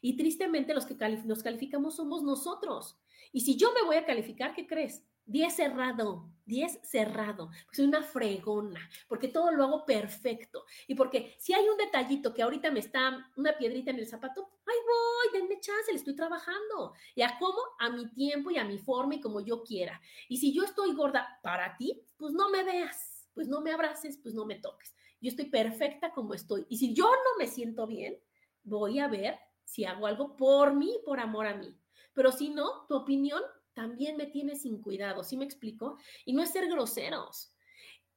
[0.00, 0.96] Y tristemente los que
[1.26, 2.98] nos calificamos somos nosotros.
[3.30, 5.04] Y si yo me voy a calificar, ¿qué crees?
[5.26, 7.48] 10 cerrado, 10 cerrado.
[7.66, 10.64] Pues soy una fregona, porque todo lo hago perfecto.
[10.86, 14.48] Y porque si hay un detallito que ahorita me está una piedrita en el zapato,
[14.66, 16.94] ahí voy, denme chance, le estoy trabajando.
[17.14, 17.58] ¿Y a cómo?
[17.78, 20.00] A mi tiempo y a mi forma y como yo quiera.
[20.28, 24.18] Y si yo estoy gorda para ti, pues no me veas, pues no me abraces,
[24.18, 24.94] pues no me toques.
[25.20, 26.66] Yo estoy perfecta como estoy.
[26.68, 28.18] Y si yo no me siento bien,
[28.62, 31.74] voy a ver si hago algo por mí, por amor a mí.
[32.12, 33.42] Pero si no, tu opinión
[33.74, 35.98] también me tiene sin cuidado, ¿sí me explico?
[36.24, 37.54] Y no es ser groseros,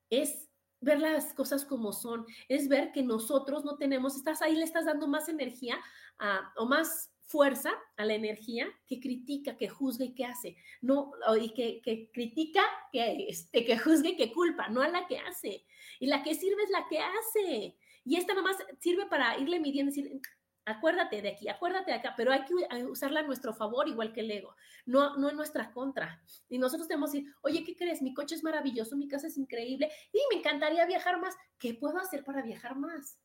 [0.10, 0.49] es
[0.80, 4.86] ver las cosas como son, es ver que nosotros no tenemos, estás ahí, le estás
[4.86, 5.80] dando más energía
[6.55, 11.49] o más fuerza a la energía que critica, que juzga y que hace, no, y
[11.49, 15.66] que, critica, que, este, que juzgue, que culpa, no a la que hace.
[15.99, 17.76] Y la que sirve es la que hace.
[18.05, 20.22] Y esta nomás sirve para irle midiendo, decir,
[20.68, 22.53] acuérdate de aquí, acuérdate de acá, pero hay que
[22.86, 24.55] usarla a nuestro favor, igual que el ego,
[24.86, 26.22] no, no en nuestra contra.
[26.49, 28.01] Y nosotros tenemos que decir, oye, ¿qué crees?
[28.01, 31.36] Mi coche es maravilloso, mi casa es increíble y me encantaría viajar más.
[31.57, 33.18] ¿Qué puedo hacer para viajar más?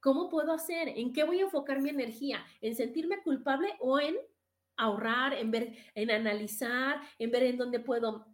[0.00, 0.88] ¿Cómo puedo hacer?
[0.88, 2.44] ¿En qué voy a enfocar mi energía?
[2.60, 4.16] ¿En sentirme culpable o en
[4.76, 8.26] ahorrar, en ver, en analizar, en ver en dónde puedo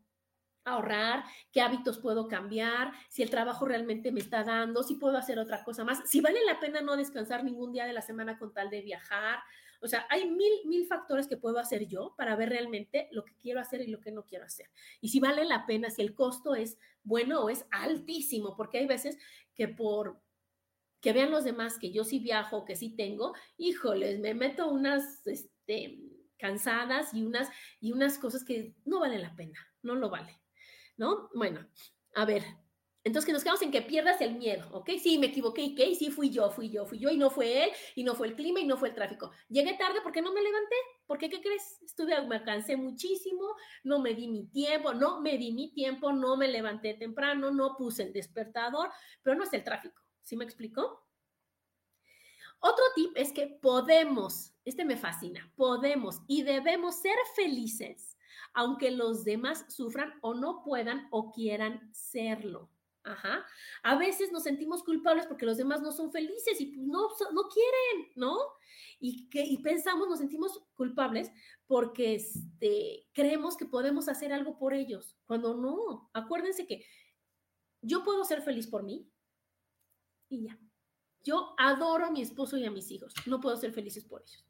[0.64, 5.38] ahorrar, qué hábitos puedo cambiar, si el trabajo realmente me está dando, si puedo hacer
[5.38, 8.52] otra cosa más, si vale la pena no descansar ningún día de la semana con
[8.52, 9.40] tal de viajar.
[9.80, 13.36] O sea, hay mil, mil factores que puedo hacer yo para ver realmente lo que
[13.36, 14.70] quiero hacer y lo que no quiero hacer.
[15.00, 18.86] Y si vale la pena, si el costo es bueno o es altísimo, porque hay
[18.86, 19.18] veces
[19.54, 20.22] que por
[21.04, 25.26] que vean los demás que yo sí viajo, que sí tengo, híjoles, me meto unas
[25.26, 26.00] este,
[26.38, 30.40] cansadas y unas, y unas cosas que no valen la pena, no lo vale.
[30.97, 31.28] ¿No?
[31.34, 31.66] Bueno,
[32.14, 32.45] a ver,
[33.05, 34.92] entonces que nos quedamos en que pierdas el miedo, ¿ok?
[34.99, 37.70] Sí, me equivoqué y sí fui yo, fui yo, fui yo, y no fue él,
[37.95, 39.30] y no fue el clima, y no fue el tráfico.
[39.51, 40.74] Llegué tarde porque no me levanté,
[41.07, 41.82] porque ¿qué crees?
[41.82, 43.45] Estuve, me cansé muchísimo,
[43.82, 47.76] no me di mi tiempo, no me di mi tiempo, no me levanté temprano, no
[47.76, 48.88] puse el despertador,
[49.22, 51.07] pero no es el tráfico, ¿sí me explicó?
[52.61, 58.13] Otro tip es que podemos, este me fascina, podemos y debemos ser felices
[58.55, 62.70] aunque los demás sufran o no puedan o quieran serlo.
[63.02, 63.44] Ajá.
[63.82, 67.42] A veces nos sentimos culpables porque los demás no son felices y pues, no, no
[67.48, 68.38] quieren, ¿no?
[68.98, 71.30] Y, que, y pensamos, nos sentimos culpables
[71.66, 76.09] porque este, creemos que podemos hacer algo por ellos, cuando no.
[76.14, 76.86] Acuérdense que
[77.82, 79.07] yo puedo ser feliz por mí
[80.30, 80.59] y ya.
[81.22, 84.43] Yo adoro a mi esposo y a mis hijos, no puedo ser felices por ellos.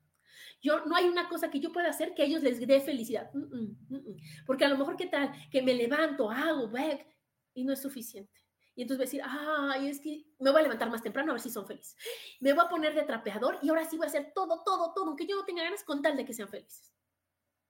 [0.65, 3.31] Yo, no hay una cosa que yo pueda hacer que a ellos les dé felicidad.
[3.35, 5.31] Mm, mm, mm, porque a lo mejor, ¿qué tal?
[5.51, 7.07] Que me levanto, hago, back,
[7.53, 8.33] y no es suficiente.
[8.75, 9.41] Y entonces voy a decir,
[9.71, 11.95] ay, es que me voy a levantar más temprano a ver si son felices.
[12.41, 15.09] Me voy a poner de trapeador y ahora sí voy a hacer todo, todo, todo,
[15.09, 16.95] aunque yo no tenga ganas con tal de que sean felices.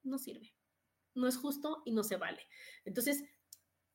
[0.04, 0.54] No sirve.
[1.14, 2.46] No es justo y no se vale.
[2.84, 3.24] Entonces,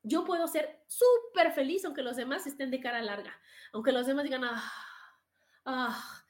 [0.04, 3.34] yo puedo ser súper feliz aunque los demás estén de cara larga.
[3.72, 4.72] Aunque los demás digan, ah,
[5.64, 6.26] ah,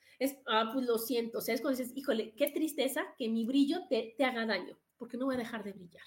[0.47, 1.39] ah pues lo siento.
[1.39, 5.39] O dices, híjole, qué tristeza que mi brillo te, haga daño, porque no voy a
[5.39, 6.03] dejar de brillar.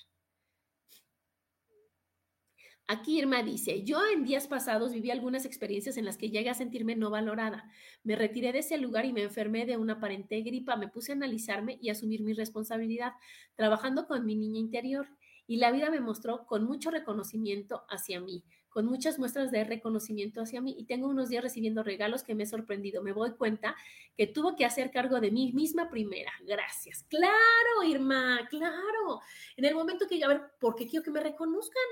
[2.89, 6.55] Aquí Irma dice, yo en días pasados viví algunas experiencias en las que llegué a
[6.55, 7.71] sentirme no valorada.
[8.03, 10.77] Me retiré de ese lugar y me enfermé de una aparente gripa.
[10.77, 13.13] Me puse a analizarme y asumir mi responsabilidad,
[13.55, 15.09] trabajando con mi niña interior.
[15.47, 20.41] Y la vida me mostró con mucho reconocimiento hacia mí, con muchas muestras de reconocimiento
[20.41, 20.75] hacia mí.
[20.79, 23.03] Y tengo unos días recibiendo regalos que me he sorprendido.
[23.03, 23.77] Me doy cuenta
[24.17, 26.33] que tuvo que hacer cargo de mí misma primera.
[26.45, 27.05] Gracias.
[27.09, 29.21] Claro, Irma, claro.
[29.57, 31.83] En el momento que, a ver, porque quiero que me reconozcan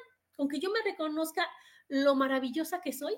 [0.40, 1.46] aunque yo me reconozca
[1.88, 3.14] lo maravillosa que soy,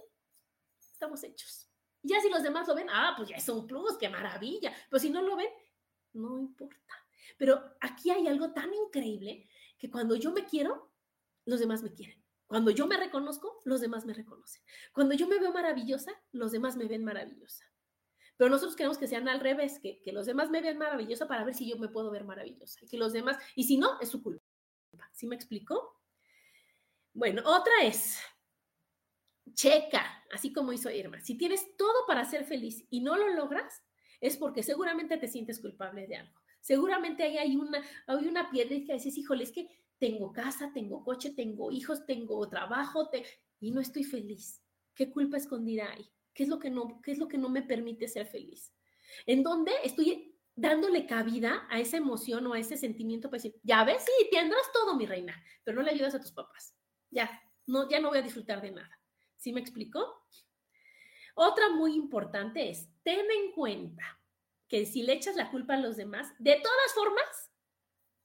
[0.80, 1.68] estamos hechos.
[2.02, 4.72] Ya si los demás lo ven, ah, pues ya es un plus, qué maravilla.
[4.90, 5.48] Pero si no lo ven,
[6.14, 6.76] no importa.
[7.38, 9.48] Pero aquí hay algo tan increíble
[9.78, 10.90] que cuando yo me quiero,
[11.44, 12.21] los demás me quieren.
[12.52, 14.62] Cuando yo me reconozco, los demás me reconocen.
[14.92, 17.64] Cuando yo me veo maravillosa, los demás me ven maravillosa.
[18.36, 21.44] Pero nosotros queremos que sean al revés, que, que los demás me vean maravillosa para
[21.44, 22.78] ver si yo me puedo ver maravillosa.
[22.82, 24.44] Y que los demás, y si no, es su culpa.
[25.12, 25.98] ¿Sí me explicó?
[27.14, 28.18] Bueno, otra es,
[29.54, 33.82] checa, así como hizo Irma, si tienes todo para ser feliz y no lo logras,
[34.20, 36.38] es porque seguramente te sientes culpable de algo.
[36.60, 39.70] Seguramente ahí hay una, hay una piedra que dices, híjole, es que
[40.02, 43.08] tengo casa, tengo coche, tengo hijos, tengo trabajo
[43.60, 44.60] y no estoy feliz.
[44.96, 46.10] ¿Qué culpa escondida hay?
[46.34, 48.74] ¿Qué es lo que no, qué es lo que no me permite ser feliz?
[49.26, 53.84] ¿En dónde estoy dándole cabida a esa emoción o a ese sentimiento para decir, ya
[53.84, 56.74] ves, sí, tendrás todo, mi reina, pero no le ayudas a tus papás
[57.12, 57.30] ya,
[57.66, 58.98] no, ya no voy a disfrutar de nada.
[59.36, 60.26] ¿Sí me explicó?
[61.34, 64.20] Otra muy importante es, ten en cuenta
[64.66, 67.52] que si le echas la culpa a los demás, de todas formas,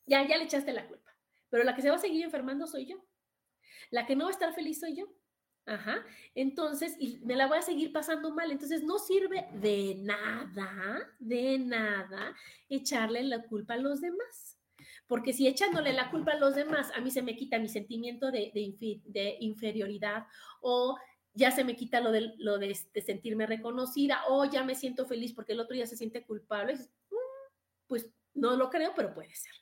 [0.05, 1.07] ya, ya le echaste la culpa.
[1.50, 3.04] Pero la que se va a seguir enfermando soy yo.
[3.89, 5.06] La que no va a estar feliz soy yo.
[5.66, 6.06] Ajá.
[6.34, 8.52] Entonces, y me la voy a seguir pasando mal.
[8.52, 12.36] Entonces, no sirve de nada, de nada,
[12.70, 14.58] echarle la culpa a los demás
[15.08, 18.30] porque si echándole la culpa a los demás, a mí se me quita mi sentimiento
[18.30, 18.52] de,
[19.39, 20.26] inferioridad
[20.62, 20.98] o
[21.34, 22.34] ya se me quita lo de,
[22.93, 26.76] de, sentirme reconocida o ya me siento feliz porque el otro ya se siente culpable,
[26.76, 29.54] mm, pues no lo creo, pero puede ser.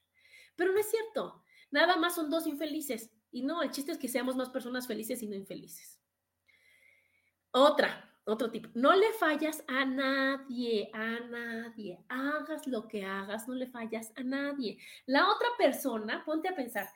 [0.55, 4.07] Pero no es cierto, nada más son dos infelices y no, el chiste es que
[4.07, 5.99] seamos más personas felices y no infelices.
[7.51, 12.03] Otra, otro tipo, no le fallas a nadie, a nadie.
[12.09, 14.79] Hagas lo que hagas, no le fallas a nadie.
[15.05, 16.87] La otra persona, ponte a pensar,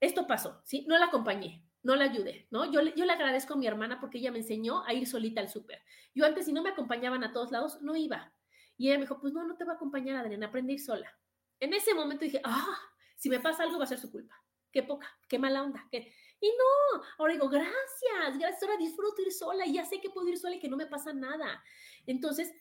[0.00, 0.84] esto pasó, ¿sí?
[0.88, 2.70] No la acompañé, no la ayudé, ¿no?
[2.70, 5.48] Yo, yo le agradezco a mi hermana porque ella me enseñó a ir solita al
[5.48, 5.82] súper.
[6.14, 8.32] Yo antes, si no me acompañaban a todos lados, no iba.
[8.76, 10.80] Y ella me dijo, pues no, no te va a acompañar, Adriana, aprende a ir
[10.80, 11.18] sola.
[11.60, 12.78] En ese momento dije, ah,
[13.18, 14.34] si me pasa algo va a ser su culpa.
[14.72, 15.86] Qué poca, qué mala onda.
[15.90, 16.12] Qué...
[16.40, 20.28] Y no, ahora digo, gracias, gracias, ahora disfruto ir sola y ya sé que puedo
[20.28, 21.62] ir sola y que no me pasa nada.
[22.06, 22.52] Entonces,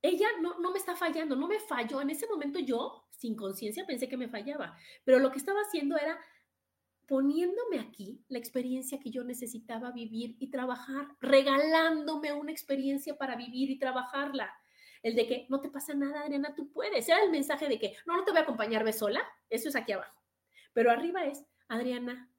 [0.00, 2.00] ella no, no me está fallando, no me falló.
[2.00, 5.96] En ese momento yo, sin conciencia, pensé que me fallaba, pero lo que estaba haciendo
[5.96, 6.18] era
[7.08, 13.70] poniéndome aquí la experiencia que yo necesitaba vivir y trabajar, regalándome una experiencia para vivir
[13.70, 14.52] y trabajarla.
[15.02, 17.08] El de que no te pasa nada, Adriana, tú puedes.
[17.08, 19.22] Era el mensaje de que no, no te voy a acompañar, ve sola.
[19.48, 20.22] Eso es aquí abajo.
[20.72, 22.30] Pero arriba es, Adriana,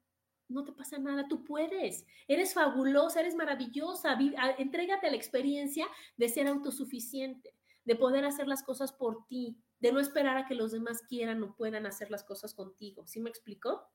[0.50, 4.18] no te pasa nada, tú puedes, eres fabulosa, eres maravillosa,
[4.58, 5.86] entrégate a la experiencia
[6.16, 7.54] de ser autosuficiente,
[7.84, 11.42] de poder hacer las cosas por ti, de no esperar a que los demás quieran
[11.42, 13.06] o puedan hacer las cosas contigo.
[13.06, 13.88] ¿Sí me explicó?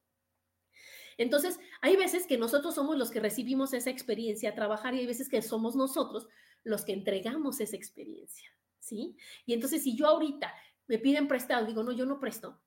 [1.18, 5.07] Entonces, hay veces que nosotros somos los que recibimos esa experiencia a trabajar y hay
[5.07, 6.28] veces que somos nosotros
[6.66, 9.16] los que entregamos esa experiencia, ¿sí?
[9.45, 10.53] Y entonces, si yo ahorita
[10.88, 12.61] me piden prestado, digo, no, yo no presto,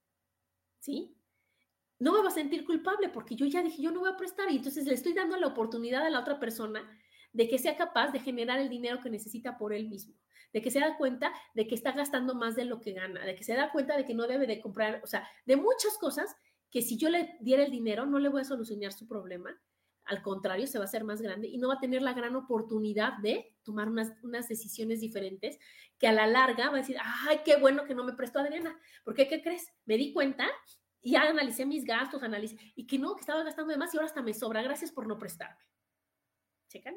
[0.79, 1.19] ¿sí?
[1.99, 4.51] no me va a sentir culpable porque yo ya dije, yo no voy a prestar
[4.51, 6.89] y entonces le estoy dando la oportunidad a la otra persona
[7.33, 10.15] de que sea capaz de generar el dinero que necesita por él mismo,
[10.53, 13.35] de que se da cuenta de que está gastando más de lo que gana, de
[13.35, 16.37] que se da cuenta de que no debe de comprar, o sea, de muchas cosas
[16.71, 19.61] que si yo le diera el dinero no le voy a solucionar su problema,
[20.09, 22.35] al contrario, se va a hacer más grande y no va a tener la gran
[22.35, 25.59] oportunidad de tomar unas, unas decisiones diferentes
[25.99, 26.97] que a la larga va a decir,
[27.29, 29.71] ay, qué bueno que no me prestó Adriana, porque ¿qué crees?
[29.85, 30.49] Me di cuenta
[31.03, 34.07] y analicé mis gastos, analicé, y que no, que estaba gastando de más y ahora
[34.07, 35.63] hasta me sobra, gracias por no prestarme.
[36.69, 36.97] ¿Checan?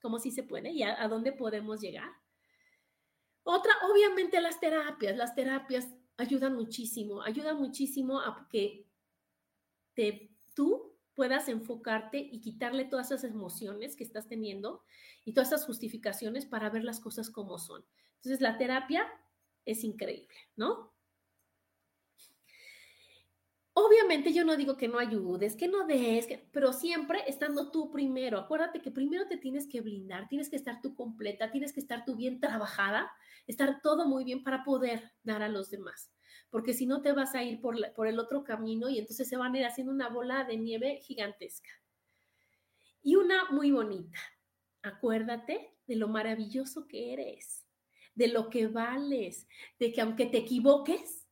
[0.00, 0.70] ¿Cómo sí se puede?
[0.70, 2.10] ¿Y a, a dónde podemos llegar?
[3.44, 8.86] Otra, obviamente las terapias, las terapias ayudan muchísimo, ayudan muchísimo a que
[9.94, 14.84] te, tú puedas enfocarte y quitarle todas esas emociones que estás teniendo
[15.24, 17.84] y todas esas justificaciones para ver las cosas como son.
[18.14, 19.04] Entonces, la terapia
[19.64, 20.94] es increíble, ¿no?
[23.72, 28.38] Obviamente yo no digo que no ayudes, que no des, pero siempre estando tú primero.
[28.38, 32.04] Acuérdate que primero te tienes que blindar, tienes que estar tú completa, tienes que estar
[32.04, 33.10] tú bien trabajada,
[33.48, 36.12] estar todo muy bien para poder dar a los demás
[36.50, 39.54] porque si no te vas a ir por, el otro camino y entonces se van
[39.54, 41.70] a ir haciendo una bola de nieve gigantesca.
[43.02, 44.18] Y una muy bonita,
[44.82, 47.66] acuérdate de lo maravilloso que eres,
[48.14, 49.46] de lo que vales,
[49.78, 51.26] de que aunque te equivoques,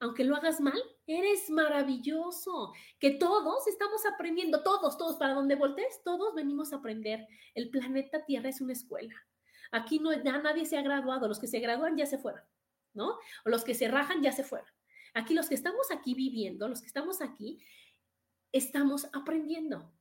[0.00, 6.02] aunque lo hagas mal, eres maravilloso, que todos estamos aprendiendo, todos, todos, para donde voltees,
[6.04, 7.26] todos venimos a aprender.
[7.54, 9.14] El planeta Tierra es una escuela.
[9.72, 12.42] Aquí no, ya nadie se ha graduado, los que se gradúan ya se fueron.
[12.94, 13.18] ¿No?
[13.44, 14.68] O los que se rajan ya se fueron.
[15.14, 17.58] Aquí los que estamos aquí viviendo, los que estamos aquí,
[18.52, 19.92] estamos aprendiendo.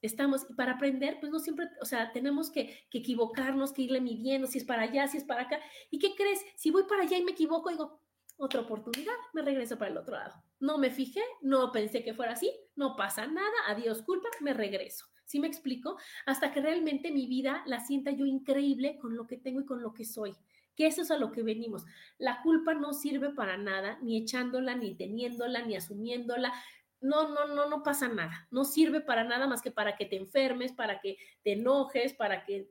[0.00, 4.00] Estamos, y para aprender, pues no siempre, o sea, tenemos que, que, equivocarnos, que irle
[4.00, 5.60] midiendo, si es para allá, si es para acá.
[5.90, 6.40] ¿Y qué crees?
[6.56, 8.00] Si voy para allá y me equivoco, digo,
[8.36, 10.40] otra oportunidad, me regreso para el otro lado.
[10.60, 15.06] No me fijé, no pensé que fuera así, no pasa nada, adiós culpa, me regreso.
[15.24, 15.98] ¿Sí me explico?
[16.24, 19.82] Hasta que realmente mi vida la sienta yo increíble con lo que tengo y con
[19.82, 20.34] lo que soy
[20.78, 21.84] que eso es a lo que venimos.
[22.18, 26.52] La culpa no sirve para nada, ni echándola, ni teniéndola, ni asumiéndola.
[27.00, 28.46] No, no, no, no pasa nada.
[28.52, 32.44] No sirve para nada más que para que te enfermes, para que te enojes, para
[32.44, 32.70] que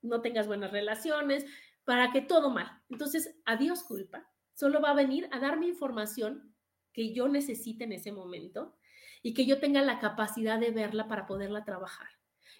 [0.00, 1.44] no tengas buenas relaciones,
[1.84, 2.82] para que todo mal.
[2.88, 4.26] Entonces, adiós culpa.
[4.54, 6.54] Solo va a venir a darme información
[6.94, 8.74] que yo necesite en ese momento
[9.22, 12.08] y que yo tenga la capacidad de verla para poderla trabajar.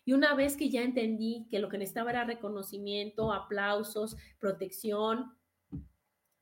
[0.05, 5.33] Y una vez que ya entendí que lo que necesitaba era reconocimiento, aplausos, protección,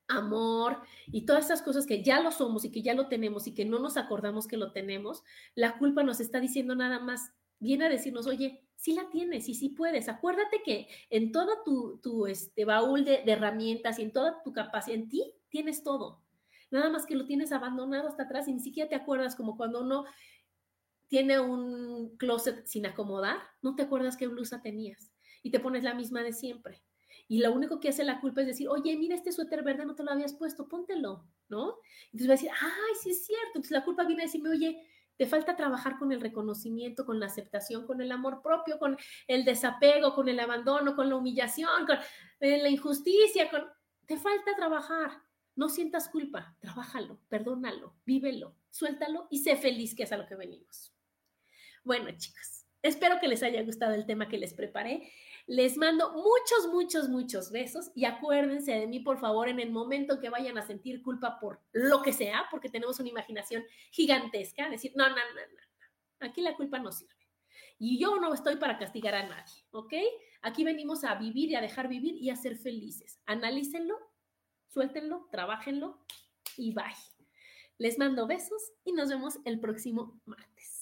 [0.07, 3.53] amor y todas esas cosas que ya lo somos y que ya lo tenemos y
[3.53, 5.23] que no nos acordamos que lo tenemos,
[5.55, 9.55] la culpa nos está diciendo nada más, viene a decirnos, oye, sí la tienes y
[9.55, 10.09] sí puedes.
[10.09, 14.51] Acuérdate que en todo tu, tu este, baúl de, de herramientas y en toda tu
[14.51, 16.21] capacidad, en ti tienes todo.
[16.69, 19.81] Nada más que lo tienes abandonado hasta atrás y ni siquiera te acuerdas como cuando
[19.81, 20.05] uno
[21.13, 25.11] tiene un closet sin acomodar, no te acuerdas qué blusa tenías
[25.43, 26.81] y te pones la misma de siempre.
[27.27, 29.93] Y lo único que hace la culpa es decir, oye, mira este suéter verde, no
[29.93, 31.77] te lo habías puesto, póntelo, ¿no?
[32.05, 33.49] Entonces va a decir, ay, sí es cierto.
[33.49, 37.27] Entonces la culpa viene a decirme, oye, te falta trabajar con el reconocimiento, con la
[37.27, 38.97] aceptación, con el amor propio, con
[39.27, 41.97] el desapego, con el abandono, con la humillación, con
[42.39, 43.67] eh, la injusticia, con...
[44.07, 45.11] Te falta trabajar.
[45.55, 50.35] No sientas culpa, trabájalo, perdónalo, vívelo, suéltalo y sé feliz, que es a lo que
[50.35, 50.92] venimos.
[51.83, 55.11] Bueno, chicos, espero que les haya gustado el tema que les preparé.
[55.47, 60.21] Les mando muchos, muchos, muchos besos y acuérdense de mí, por favor, en el momento
[60.21, 64.93] que vayan a sentir culpa por lo que sea, porque tenemos una imaginación gigantesca, decir,
[64.95, 67.13] no, no, no, no, aquí la culpa no sirve.
[67.77, 69.93] Y yo no estoy para castigar a nadie, ¿ok?
[70.41, 73.19] Aquí venimos a vivir y a dejar vivir y a ser felices.
[73.25, 73.97] Analícenlo,
[74.69, 75.99] suéltenlo, trabajenlo
[76.55, 76.85] y bye.
[77.77, 80.72] Les mando besos y nos vemos el próximo martes.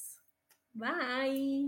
[0.75, 1.67] Bye.